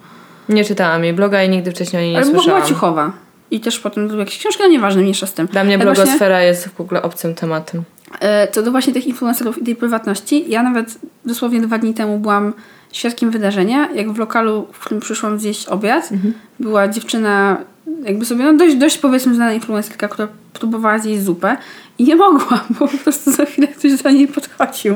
[0.48, 2.68] Nie czytałam jej bloga i nigdy wcześniej o niej nie Ale była, była słyszałam.
[2.68, 3.12] ciuchowa.
[3.50, 5.46] I też potem jakieś książki, ale nieważne, mniejsza z tym.
[5.46, 7.82] Dla mnie Ale właśnie, blogosfera jest w ogóle obcym tematem.
[8.20, 12.18] e, Co do właśnie tych influencerów i tej prywatności, ja nawet dosłownie dwa dni temu
[12.18, 12.52] byłam
[12.92, 16.34] świadkiem wydarzenia, jak w lokalu, w którym przyszłam zjeść obiad, Mhm.
[16.60, 17.56] była dziewczyna,
[18.04, 21.56] jakby sobie, no dość, dość powiedzmy znana influencerka, która próbowała zjeść zupę
[21.98, 24.94] i nie mogła, bo po prostu za chwilę ktoś za niej podchodził.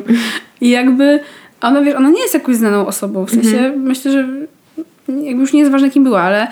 [0.60, 1.20] I jakby
[1.60, 3.80] ona, wiesz, ona nie jest jakąś znaną osobą, w sensie Mhm.
[3.82, 4.28] myślę, że
[5.08, 6.46] jakby już nie jest ważne kim była, ale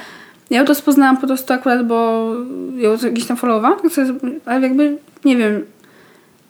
[0.50, 2.28] ja ją to poznałam po prostu akurat, bo
[2.76, 3.78] ją gdzieś tam followowałam,
[4.46, 5.62] ale jakby, nie wiem,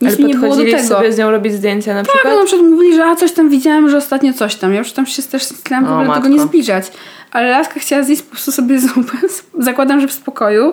[0.03, 0.83] nic Ale mi nie było do tego.
[0.89, 2.33] sobie z nią robić zdjęcia na Tak, przykład?
[2.35, 4.73] no na przykład mówili, że a coś tam widziałam, że ostatnio coś tam.
[4.73, 6.23] Ja już tam się też starałam w ogóle matko.
[6.23, 6.93] tego nie zbliżać.
[7.31, 9.13] Ale laska chciała zjeść po prostu sobie zupę.
[9.59, 10.73] Zakładam, że w spokoju.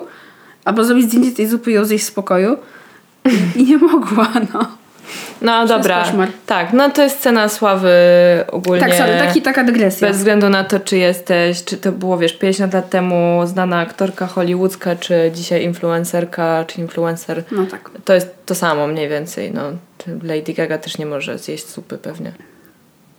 [0.66, 2.58] Albo zrobić zdjęcie tej zupy i ją zjeść w spokoju.
[3.56, 4.68] I nie mogła, no.
[5.42, 6.06] No dobra.
[6.46, 7.92] Tak, no to jest cena sławy
[8.52, 8.82] ogólnie.
[8.82, 10.08] Tak, sorry, taki, taka dygresja.
[10.08, 14.28] Bez względu na to, czy jesteś, czy to było, wiesz, 50 lat temu znana aktorka
[14.28, 17.44] hollywoodzka, czy dzisiaj influencerka, czy influencer.
[17.52, 17.90] No tak.
[18.06, 19.52] To jest to samo mniej więcej.
[19.54, 19.62] No.
[20.24, 22.32] Lady Gaga też nie może zjeść supy pewnie.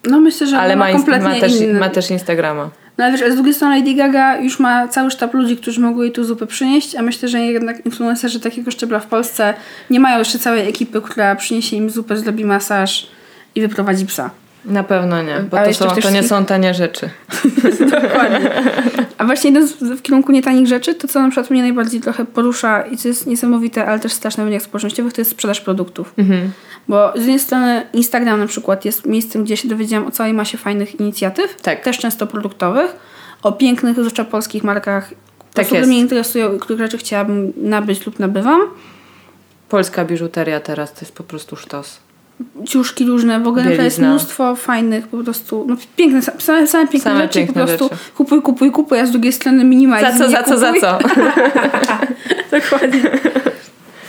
[0.04, 1.80] No myślę, że Ale ma, ma, kompletnie ma, też, inny.
[1.80, 2.70] ma też Instagrama.
[3.00, 5.80] No ale wiesz, ale z drugiej strony Lady Gaga już ma cały sztab ludzi, którzy
[5.80, 9.54] mogą jej tu zupę przynieść, a myślę, że jednak influencerzy takiego szczebla w Polsce
[9.90, 13.06] nie mają jeszcze całej ekipy, która przyniesie im zupę, zrobi masaż
[13.54, 14.30] i wyprowadzi psa.
[14.64, 17.10] Na pewno nie, bo to, są, to nie są tanie rzeczy.
[17.90, 18.50] Dokładnie.
[19.18, 22.82] A właśnie idąc w kierunku nietanich rzeczy, to co na przykład mnie najbardziej trochę porusza
[22.82, 26.14] i co jest niesamowite, ale też straszne w mediach społecznościowych, to jest sprzedaż produktów.
[26.18, 26.50] Mhm.
[26.88, 30.58] Bo z jednej strony Instagram na przykład jest miejscem, gdzie się dowiedziałam o całej masie
[30.58, 31.80] fajnych inicjatyw, Tak.
[31.80, 32.96] też często produktowych,
[33.42, 35.10] o pięknych, zwłaszcza polskich markach,
[35.54, 38.60] Tak które mnie interesują i których rzeczy chciałabym nabyć lub nabywam.
[39.68, 42.00] Polska biżuteria teraz to jest po prostu sztos.
[42.68, 44.10] Ciuszki różne, w ogóle naprawdę jest Bielizna.
[44.10, 47.96] mnóstwo fajnych, po prostu, no piękne, same, same piękne Same rzeczy, piękne po prostu rzeczy.
[48.16, 50.18] kupuj, kupuj, kupuj, a z drugiej strony minimalizm.
[50.18, 50.98] Za co, za co, za co?
[52.60, 53.02] Dokładnie.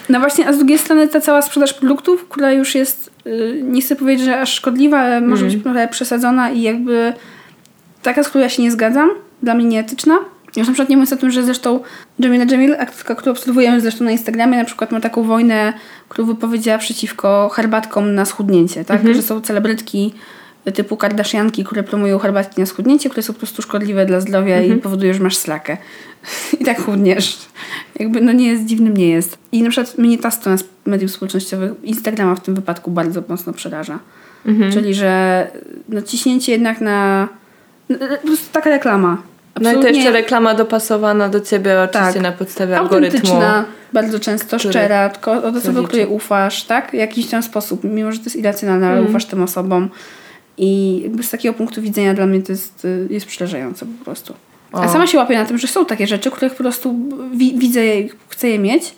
[0.10, 3.82] No właśnie, a z drugiej strony ta cała sprzedaż produktów, która już jest, y, nie
[3.82, 7.14] chcę powiedzieć, że aż szkodliwa, ale może być trochę przesadzona i jakby
[8.02, 9.10] taka, z którą ja się nie zgadzam,
[9.44, 10.18] dla mnie nieetyczna.
[10.56, 11.80] Już na przykład nie mówiąc o tym, że zresztą
[12.20, 15.74] Jamila Jamil, aktorka, którą obserwujemy zresztą na Instagramie, na przykład ma taką wojnę,
[16.10, 19.02] którą wypowiedziała przeciwko herbatkom na schudnięcie, tak?
[19.16, 20.14] Że są celebrytki
[20.74, 24.78] typu Kardashianki, które promują herbatki na schudnięcie, które są po prostu szkodliwe dla zdrowia i
[24.78, 25.78] powodują, że masz slakę.
[26.60, 27.38] I tak chudniesz.
[28.00, 29.38] Jakby, no nie jest, dziwnym nie jest.
[29.52, 33.54] I na przykład mnie ta strona z mediów społecznościowych, Instagrama w tym wypadku bardzo mocno
[33.54, 34.00] przeraża.
[34.72, 35.48] Czyli, że
[35.90, 37.28] no, ciśnięcie jednak na...
[37.90, 39.22] no, Po prostu taka reklama.
[39.62, 42.22] No i to Absolutnie jeszcze reklama dopasowana do ciebie oczywiście Tak.
[42.24, 43.40] na podstawie algorytmu.
[43.94, 45.88] bardzo często który szczera, tylko od osoby, liczy.
[45.88, 46.92] której ufasz, tak?
[46.92, 49.10] W jakiś tam sposób, mimo że to jest irracjonalne, ale Mhm.
[49.16, 49.90] ufasz tym osobom.
[50.58, 54.34] I jakby z takiego punktu widzenia dla mnie to jest, y, jest przerażające po prostu.
[54.72, 54.90] A O.
[54.90, 56.96] sama się łapię na tym, że są takie rzeczy, których po prostu
[57.34, 57.82] wi- widzę
[58.30, 58.96] chcę je mieć,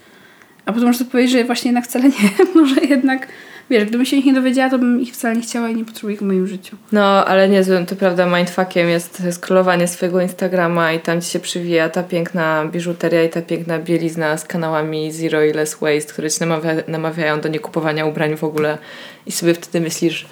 [0.66, 2.14] a potem sobie powiedzieć, że właśnie jednak wcale nie.
[2.61, 3.28] Może jednak,
[3.70, 6.14] wiesz, gdybym się ich nie dowiedziała, to bym ich wcale nie chciała i nie potrzebuję
[6.14, 6.78] ich w moim życiu.
[6.91, 11.89] No, ale niezłym, to prawda, mindfuckiem jest scrollowanie swojego Instagrama i tam ci się przywija
[11.89, 16.39] ta piękna biżuteria i ta piękna bielizna z kanałami Zero i Less Waste, które ci
[16.39, 18.78] namawia, namawiają do niekupowania ubrań w ogóle
[19.26, 20.26] i sobie wtedy myślisz,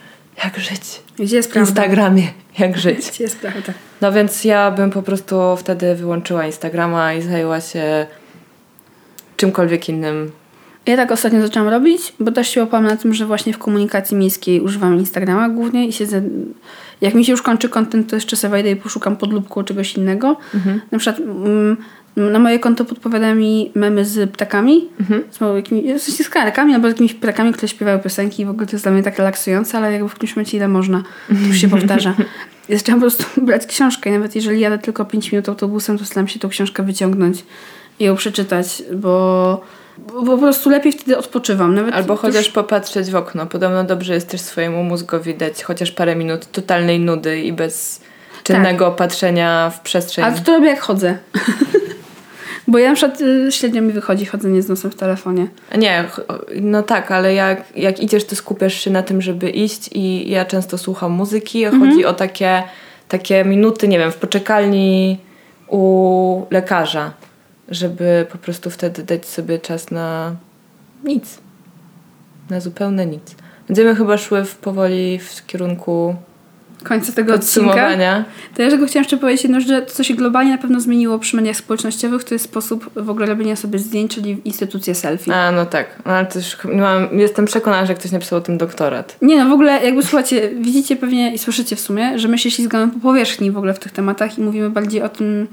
[0.43, 1.69] jak żyć Gdzie jest w prawda?
[1.69, 2.27] Instagramie,
[2.59, 3.11] jak żyć.
[3.11, 3.73] Gdzie jest prawda?
[4.01, 8.05] No więc ja bym po prostu wtedy wyłączyła Instagrama i zajęła się
[9.37, 10.31] czymkolwiek innym.
[10.85, 14.17] Ja tak ostatnio zaczęłam robić, bo też się łapałam na tym, że właśnie w komunikacji
[14.17, 16.21] miejskiej używam Instagrama głównie i siedzę...
[17.01, 20.37] Jak mi się już kończy content, to jeszcze sobie wejdę i poszukam podlubku czegoś innego.
[20.91, 21.77] Na przykład mm,
[22.15, 24.87] na moje konto podpowiada mi memy z ptakami,
[25.31, 28.67] z małymi, w sensie z albo z jakimiś ptakami, które śpiewają piosenki i w ogóle
[28.67, 31.57] to jest dla mnie tak relaksujące, ale jakby w którymś momencie ile można, to już
[31.57, 32.15] się powtarza.
[32.69, 36.05] Ja zaczęłam po prostu brać książkę i nawet jeżeli jadę tylko 5 minut autobusem, to
[36.05, 37.43] staram się tą książkę wyciągnąć
[37.99, 39.61] i ją przeczytać, bo,
[39.97, 41.75] bo po prostu lepiej wtedy odpoczywam.
[41.75, 43.45] Nawet Albo już- chociaż popatrzeć w okno.
[43.45, 48.01] Podobno dobrze jest też swojemu mózgowi dać chociaż parę minut totalnej nudy i bez
[48.43, 50.25] czynnego patrzenia w przestrzeń.
[50.25, 51.17] Ale to robię jak chodzę.
[52.67, 55.47] Bo ja na przykład y, średnio mi wychodzi chodzenie z nosem w telefonie.
[55.77, 56.03] Nie,
[56.61, 60.45] no tak, ale jak, jak idziesz, to skupiasz się na tym, żeby iść i ja
[60.45, 61.91] często słucham muzyki, a Mhm.
[61.91, 62.63] chodzi o takie,
[63.07, 65.17] takie minuty, nie wiem, w poczekalni
[65.67, 67.11] u lekarza,
[67.71, 70.35] żeby po prostu wtedy dać sobie czas na
[71.03, 71.39] nic.
[72.49, 73.35] Na zupełne nic.
[73.67, 76.15] Będziemy chyba szły w, powoli w kierunku
[76.83, 77.67] Końca tego odcinka.
[77.69, 78.25] podsumowania.
[78.55, 81.19] To ja tylko chciałam jeszcze powiedzieć jedno, że to, co się globalnie na pewno zmieniło
[81.19, 85.35] przy mediach społecznościowych, to jest sposób w ogóle robienia sobie zdjęć, czyli instytucje selfie.
[85.35, 85.87] A, no tak.
[86.05, 89.17] No, ale też mam, jestem przekonana, że ktoś napisał o tym doktorat.
[89.21, 92.51] Nie no, w ogóle jakby słuchacie, widzicie pewnie i słyszycie w sumie, że my się
[92.51, 95.47] ślizgamy po powierzchni w ogóle w tych tematach i mówimy bardziej o tym,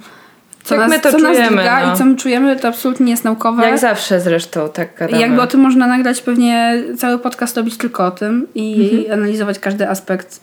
[0.69, 1.95] co, Jak nas, my to co nas czujemy, drga no.
[1.95, 3.62] i co my czujemy, to absolutnie nie jest naukowe.
[3.62, 5.19] Jak zawsze zresztą, tak gadamy.
[5.19, 9.19] I jakby o tym można nagrać pewnie cały podcast robić tylko o tym i Mhm.
[9.21, 10.41] analizować każdy aspekt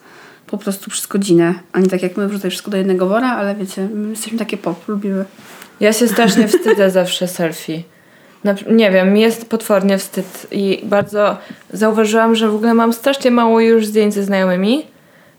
[0.48, 3.56] po prostu przez godzinę, a nie tak jak my wrzucać wszystko do jednego wora, ale
[3.56, 5.26] wiecie, my jesteśmy takie pop, lubimy.
[5.80, 7.84] Ja się strasznie wstydzę zawsze selfie.
[8.44, 11.38] Na, nie wiem, jest potwornie wstyd i bardzo
[11.74, 14.86] zauważyłam, że w ogóle mam strasznie mało już zdjęć ze znajomymi,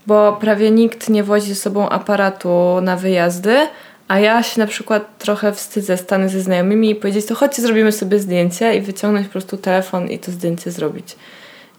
[0.07, 3.57] bo prawie nikt nie wozi ze sobą aparatu na wyjazdy,
[4.09, 7.92] a ja się na przykład trochę wstydzę stanąć ze znajomymi i powiedzieć, to chodźcie zrobimy
[7.92, 11.16] sobie zdjęcie i wyciągnąć po prostu telefon i to zdjęcie zrobić.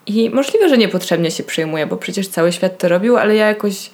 [0.05, 3.89] I możliwe, że niepotrzebnie się przejmuję, bo przecież cały świat to robił, ale ja jakoś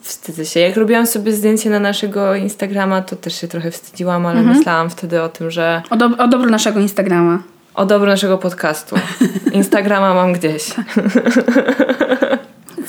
[0.00, 0.60] wstydzę się.
[0.60, 5.22] Jak robiłam sobie zdjęcie na naszego Instagrama, to też się trochę wstydziłam, ale myślałam wtedy
[5.22, 7.42] o tym, że O, do, o dobro naszego Instagrama.
[7.74, 8.96] o dobro naszego podcastu.
[9.52, 10.64] Instagrama mam gdzieś.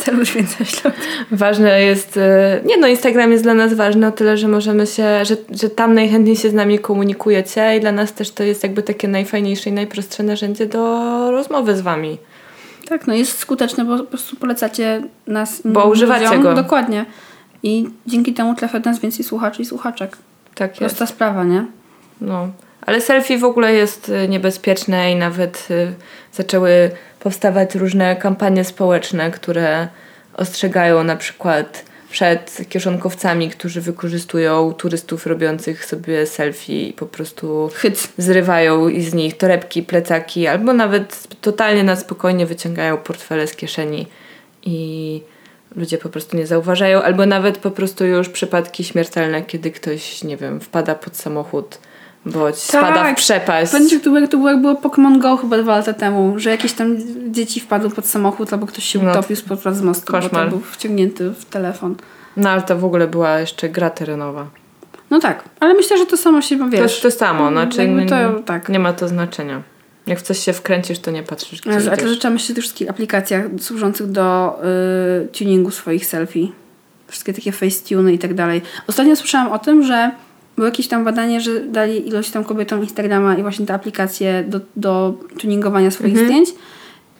[0.05, 0.93] Celu święca ślad.
[1.31, 5.25] Ważne jest, e, nie no, Instagram jest dla nas ważny o tyle, że możemy się,
[5.25, 8.83] że, że tam najchętniej się z nami komunikujecie i dla nas też to jest jakby
[8.83, 12.17] takie najfajniejsze i najprostsze narzędzie do rozmowy z wami.
[12.89, 16.43] Tak, no jest skuteczne, bo po prostu polecacie nas Bo używacie ludziom.
[16.43, 16.53] go.
[16.53, 17.05] Dokładnie.
[17.63, 20.17] I dzięki temu trafia do nas więcej słuchaczy i słuchaczek.
[20.55, 20.79] Tak jest.
[20.79, 21.65] Prosta sprawa, nie?
[22.21, 22.47] No.
[22.81, 25.93] Ale selfie w ogóle jest y, niebezpieczne i nawet y,
[26.33, 29.87] zaczęły powstawać różne kampanie społeczne, które
[30.33, 38.07] ostrzegają na przykład przed kieszonkowcami, którzy wykorzystują turystów robiących sobie selfie i po prostu Hyc.
[38.17, 44.07] zrywają z nich torebki, plecaki, albo nawet totalnie na spokojnie wyciągają portfele z kieszeni
[44.63, 45.21] i
[45.75, 50.37] ludzie po prostu nie zauważają, albo nawet po prostu już przypadki śmiertelne, kiedy ktoś, nie
[50.37, 51.77] wiem, wpada pod samochód,
[52.25, 53.71] bądź spada w przepaść.
[53.71, 56.73] Będzie to, było- to było jak było Pokémon Go chyba dwa lata temu, że jakieś
[56.73, 56.97] tam
[57.31, 59.11] dzieci wpadły pod samochód albo ktoś się No.
[59.11, 60.43] utopił z z mostu, bo Koszmar.
[60.45, 61.95] to był wciągnięty w telefon.
[62.37, 64.47] No ale to w ogóle była jeszcze gra terenowa.
[65.09, 66.81] No tak, ale myślę, że to samo się, To wiesz...
[66.81, 68.15] jest to samo, znaczy jakby nie, to,
[68.45, 68.69] tak.
[68.69, 69.61] nie ma to znaczenia.
[70.07, 72.19] Jak w coś się wkręcisz, to nie patrzysz gdzie A to idziesz.
[72.19, 74.59] trzeba myśleć o tych wszystkich aplikacjach służących do
[75.23, 76.47] y, tuningu swoich selfie.
[77.07, 78.61] Wszystkie takie facetuny i tak dalej.
[78.87, 80.11] Ostatnio słyszałam o tym, że
[80.55, 84.59] było jakieś tam badanie, że dali ilość tam kobietom Instagrama i właśnie te aplikacje do,
[84.75, 86.49] do tuningowania swoich zdjęć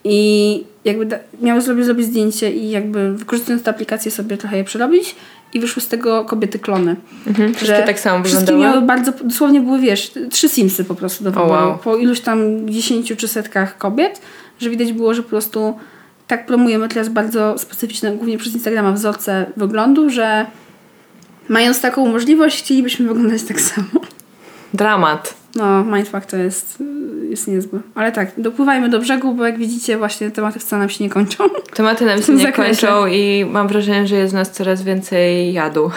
[0.03, 4.63] i jakby da, miały sobie zrobić zdjęcie i jakby wykorzystując te aplikacje sobie trochę je
[4.63, 5.15] przerobić
[5.53, 6.95] i wyszły z tego kobiety klony.
[7.27, 7.53] Mhm.
[7.53, 8.59] Wszystkie tak samo wyglądały?
[8.59, 11.51] miały bardzo, dosłownie były, wiesz, trzy Simsy po prostu do wyboru.
[11.51, 11.77] wow.
[11.83, 14.21] Po iluś tam dziesięciu czy setkach kobiet,
[14.59, 15.75] że widać było, że po prostu
[16.27, 20.45] tak promujemy teraz bardzo specyficzne, głównie przez Instagrama, wzorce wyglądu, że
[21.49, 23.87] mając taką możliwość, chcielibyśmy wyglądać tak samo.
[24.73, 25.33] Dramat.
[25.55, 26.83] No, mindfuck to jest,
[27.29, 27.79] jest niezły.
[27.95, 31.43] Ale tak, dopływajmy do brzegu, bo jak widzicie, właśnie tematy wcale nam się nie kończą.
[31.73, 32.87] Tematy nam się nie zakresie.
[32.87, 35.91] kończą i mam wrażenie, że jest w nas coraz więcej jadu.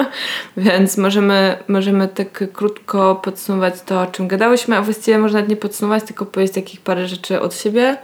[0.56, 6.04] Więc możemy, możemy tak krótko podsumować to, o czym gadałyśmy, a właściwie można nie podsumować,
[6.04, 7.96] tylko powiedzieć takich parę rzeczy od siebie,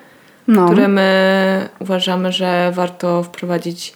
[0.48, 0.66] No.
[0.66, 3.94] które my uważamy, że warto wprowadzić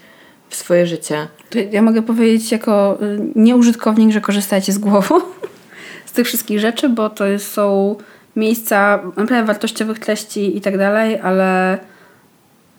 [0.49, 1.29] w swoje życie.
[1.71, 5.21] Ja mogę powiedzieć jako y, nieużytkownik, że korzystajcie z głową
[6.07, 7.97] z tych wszystkich rzeczy, bo to są
[8.37, 11.79] miejsca naprawdę wartościowych treści i tak dalej, ale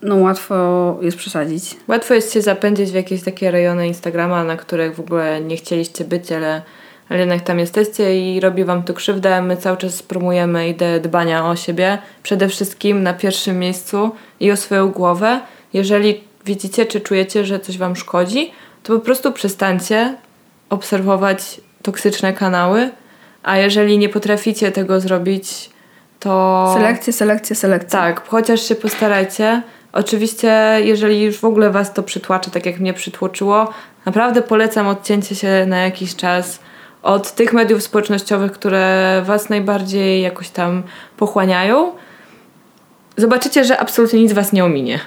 [0.01, 1.77] no łatwo jest przesadzić.
[1.87, 6.05] Łatwo jest się zapędzić w jakieś takie rejony Instagrama, na których w ogóle nie chcieliście
[6.05, 6.61] być, ale,
[7.09, 9.41] ale jednak tam jesteście i robi wam to krzywdę.
[9.41, 14.57] My cały czas promujemy ideę dbania o siebie, przede wszystkim na pierwszym miejscu i o
[14.57, 15.41] swoją głowę.
[15.73, 18.51] Jeżeli widzicie czy czujecie, że coś wam szkodzi,
[18.83, 20.15] to po prostu przestańcie
[20.69, 22.89] obserwować toksyczne kanały,
[23.43, 25.69] a jeżeli nie potraficie tego zrobić,
[26.19, 26.71] to...
[26.77, 27.99] Selekcja, selekcja, selekcja.
[27.99, 29.61] Tak, chociaż się postarajcie.
[29.93, 33.73] Oczywiście, jeżeli już w ogóle Was to przytłacza, tak jak mnie przytłoczyło,
[34.05, 36.59] naprawdę polecam odcięcie się na jakiś czas
[37.03, 40.83] od tych mediów społecznościowych, które Was najbardziej jakoś tam
[41.17, 41.91] pochłaniają.
[43.17, 44.99] Zobaczycie, że absolutnie nic Was nie ominie.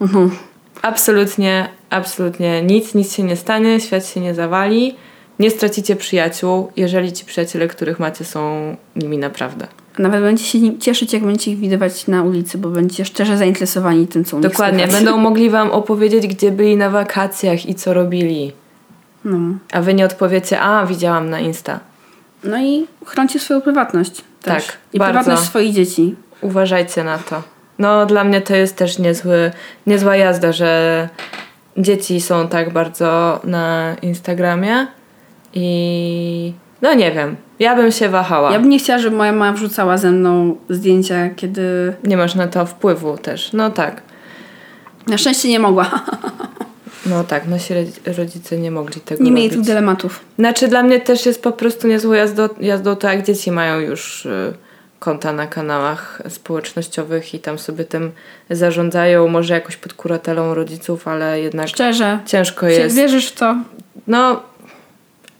[0.00, 0.49] Mhm.
[0.82, 4.94] Absolutnie, absolutnie nic, nic się nie stanie, świat się nie zawali.
[5.38, 9.66] Nie stracicie przyjaciół, jeżeli ci przyjaciele, których macie, są nimi naprawdę.
[9.98, 14.24] Nawet będziecie się cieszyć, jak będziecie ich widywać na ulicy, bo będziecie szczerze zainteresowani tym,
[14.24, 15.04] co u nich Dokładnie, słychać.
[15.04, 18.52] będą mogli wam opowiedzieć, gdzie byli na wakacjach i co robili.
[19.24, 19.38] No.
[19.72, 21.80] A wy nie odpowiecie, a widziałam na Insta.
[22.44, 24.66] no i chroncie swoją prywatność też.
[24.66, 25.14] Tak, I bardzo.
[25.20, 26.14] prywatność swoich dzieci.
[26.40, 27.42] Uważajcie na to.
[27.80, 29.50] No, dla mnie to jest też niezły,
[29.86, 31.08] niezła jazda, że
[31.76, 34.86] dzieci są tak bardzo na Instagramie
[35.54, 36.52] i
[36.82, 38.52] no nie wiem, ja bym się wahała.
[38.52, 41.94] Ja bym nie chciała, żeby moja mama wrzucała ze mną zdjęcia, kiedy...
[42.04, 43.52] Nie masz na to wpływu też.
[43.52, 44.02] No tak.
[45.06, 45.90] Na szczęście nie mogła.
[47.06, 49.58] No tak, nasi rodzi- rodzice nie mogli tego Nie mieli robić.
[49.58, 50.20] tych dylematów.
[50.38, 54.26] Znaczy dla mnie też jest po prostu niezłą jazdą, jazdą to jak dzieci mają już
[54.26, 54.54] y,
[55.00, 58.12] konta na kanałach społecznościowych i tam sobie tym
[58.50, 62.18] zarządzają, może jakoś pod kuratelą rodziców, ale jednak Szczerze.
[62.26, 62.96] ciężko Czy jest.
[62.96, 63.56] Wierzysz w to?
[64.06, 64.42] No,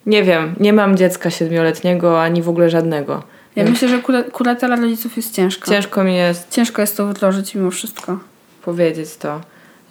[0.07, 3.23] nie wiem, nie mam dziecka siedmioletniego ani w ogóle żadnego.
[3.57, 5.71] Ja myślę, że kura- kuratela rodziców jest ciężka.
[5.71, 8.19] Ciężko mi jest Ciężko jest to wdrożyć mimo wszystko.
[8.63, 9.41] powiedzieć to,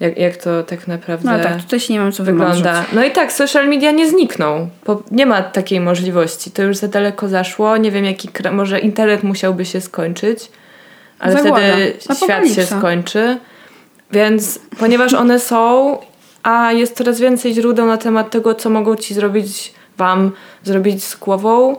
[0.00, 2.84] jak, jak to tak naprawdę No tak, tutaj się nie mam co wygląda.
[2.92, 4.68] No i tak, social media nie znikną.
[4.84, 6.50] Po, nie ma takiej możliwości.
[6.50, 7.76] To już za daleko zaszło.
[7.76, 10.50] Nie wiem, jaki może internet musiałby się skończyć,
[11.18, 11.66] ale Zagłada.
[11.66, 13.38] wtedy świat się skończy.
[14.12, 15.98] Więc ponieważ one są,
[16.42, 20.32] a jest coraz więcej źródeł na temat tego, co mogą ci zrobić wam,
[20.62, 21.76] zrobić z głową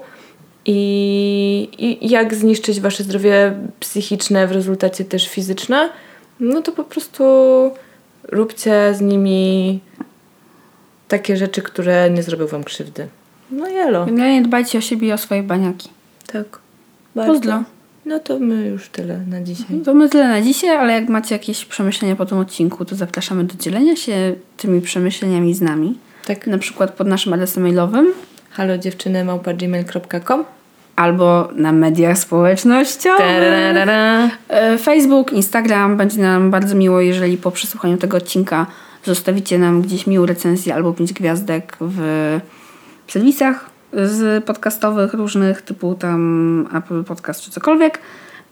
[0.66, 5.90] i, i jak zniszczyć wasze zdrowie psychiczne, w rezultacie też fizyczne,
[6.40, 7.24] no to po prostu
[8.32, 9.80] róbcie z nimi
[11.08, 13.08] takie rzeczy, które nie zrobią wam krzywdy.
[13.52, 14.06] No jelo.
[14.06, 15.90] Generalnie dbajcie o siebie i o swoje baniaki.
[16.28, 16.60] Tak.
[17.14, 17.64] Pozdro.
[18.06, 19.80] No to my już tyle na dzisiaj.
[19.86, 23.44] To my tyle na dzisiaj, ale jak macie jakieś przemyślenia po tym odcinku, to zapraszamy
[23.44, 25.98] do dzielenia się tymi przemyśleniami z nami.
[26.26, 26.48] Tak.
[26.48, 28.14] Na przykład pod naszym adresem mailowym
[28.50, 30.44] Halo dziewczyny małpa.gmail.com
[30.96, 33.22] albo na mediach społecznościowych.
[34.50, 35.98] E, Facebook, Instagram.
[35.98, 38.66] Będzie nam bardzo miło, jeżeli po przesłuchaniu tego odcinka
[39.04, 42.40] zostawicie nam gdzieś miłą recenzję albo pięć gwiazdek w
[43.08, 48.00] serwisach z podcastowych różnych, typu tam Apple Podcast czy cokolwiek.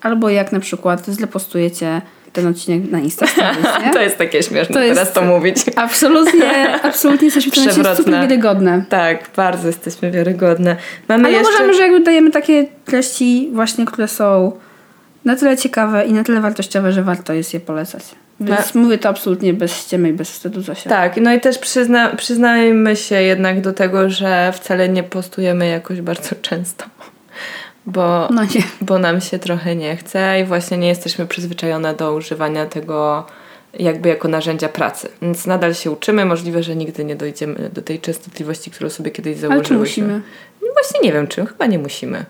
[0.02, 2.02] Albo jak na przykład zlepostujecie
[2.34, 3.92] ten odcinek na Insta Stories, nie?
[3.94, 5.58] To jest takie śmieszne To jest- teraz to mówić.
[5.76, 8.12] Absolutnie, absolutnie jesteśmy Przewrotne.
[8.22, 8.84] wiarygodne.
[8.90, 10.76] Tak, bardzo jesteśmy wiarygodne.
[11.08, 11.50] Mamy Ale jeszcze...
[11.50, 14.52] uważamy, że jakby dajemy takie treści właśnie, które są
[15.26, 18.04] na tyle ciekawe i na tyle wartościowe, że warto jest je polecać.
[18.42, 20.90] Więc mówię to absolutnie bez ściemy i bez wstydu Zosia.
[20.90, 26.02] Tak, no i też przyzna, przyznajmy się jednak do tego, że wcale nie postujemy jakoś
[26.02, 26.86] bardzo często.
[27.90, 28.42] Bo, No
[28.82, 33.26] bo nam się trochę nie chce i właśnie nie jesteśmy przyzwyczajone do używania tego
[33.74, 35.10] jakby jako narzędzia pracy.
[35.22, 36.26] Więc nadal się uczymy.
[36.26, 40.04] Możliwe, że nigdy nie dojdziemy do tej częstotliwości, którą sobie kiedyś Ale założyłyśmy.
[40.04, 40.22] czy musimy?
[40.74, 42.26] właśnie nie wiem, czy chyba nie musimy.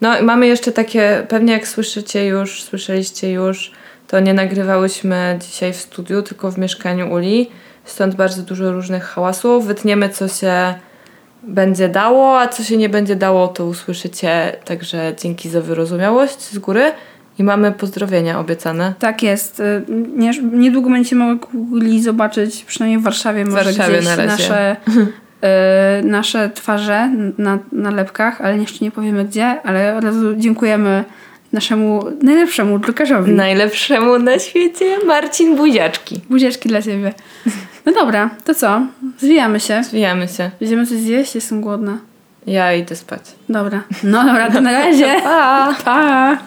[0.00, 3.72] No i mamy jeszcze takie, pewnie jak słyszycie już, słyszeliście już,
[4.08, 7.50] to nie nagrywałyśmy dzisiaj w studiu, tylko w mieszkaniu Uli.
[7.84, 9.66] Stąd bardzo dużo różnych hałasów.
[9.66, 10.74] Wytniemy, co się
[11.46, 14.56] będzie dało, a co się nie będzie dało, to usłyszycie.
[14.64, 16.92] Także dzięki za wyrozumiałość z góry.
[17.38, 18.94] I mamy pozdrowienia obiecane.
[18.98, 19.60] Tak jest.
[19.60, 19.82] Y,
[20.16, 24.76] Nie, niedługo będziecie mogli zobaczyć, przynajmniej w Warszawie, może Warszawie gdzieś na nasze,
[26.00, 31.04] y, nasze twarze na nalepkach, ale jeszcze nie powiemy gdzie, ale od razu dziękujemy
[31.52, 33.32] naszemu najlepszemu drukarzowi.
[33.32, 36.20] Najlepszemu na świecie Marcin Buziaczki.
[36.30, 37.14] Buzieczki dla ciebie.
[37.86, 38.82] No dobra, to co?
[39.18, 39.84] Zwijamy się.
[39.84, 40.50] Zwijamy się.
[40.60, 41.34] Będziemy coś zjeść?
[41.34, 41.98] Jestem głodna.
[42.46, 43.20] Ja idę spać.
[43.48, 43.82] Dobra.
[44.02, 45.20] No dobra, to na razie.
[45.24, 45.74] pa!
[45.84, 46.38] pa.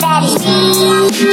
[0.00, 1.25] Daddy.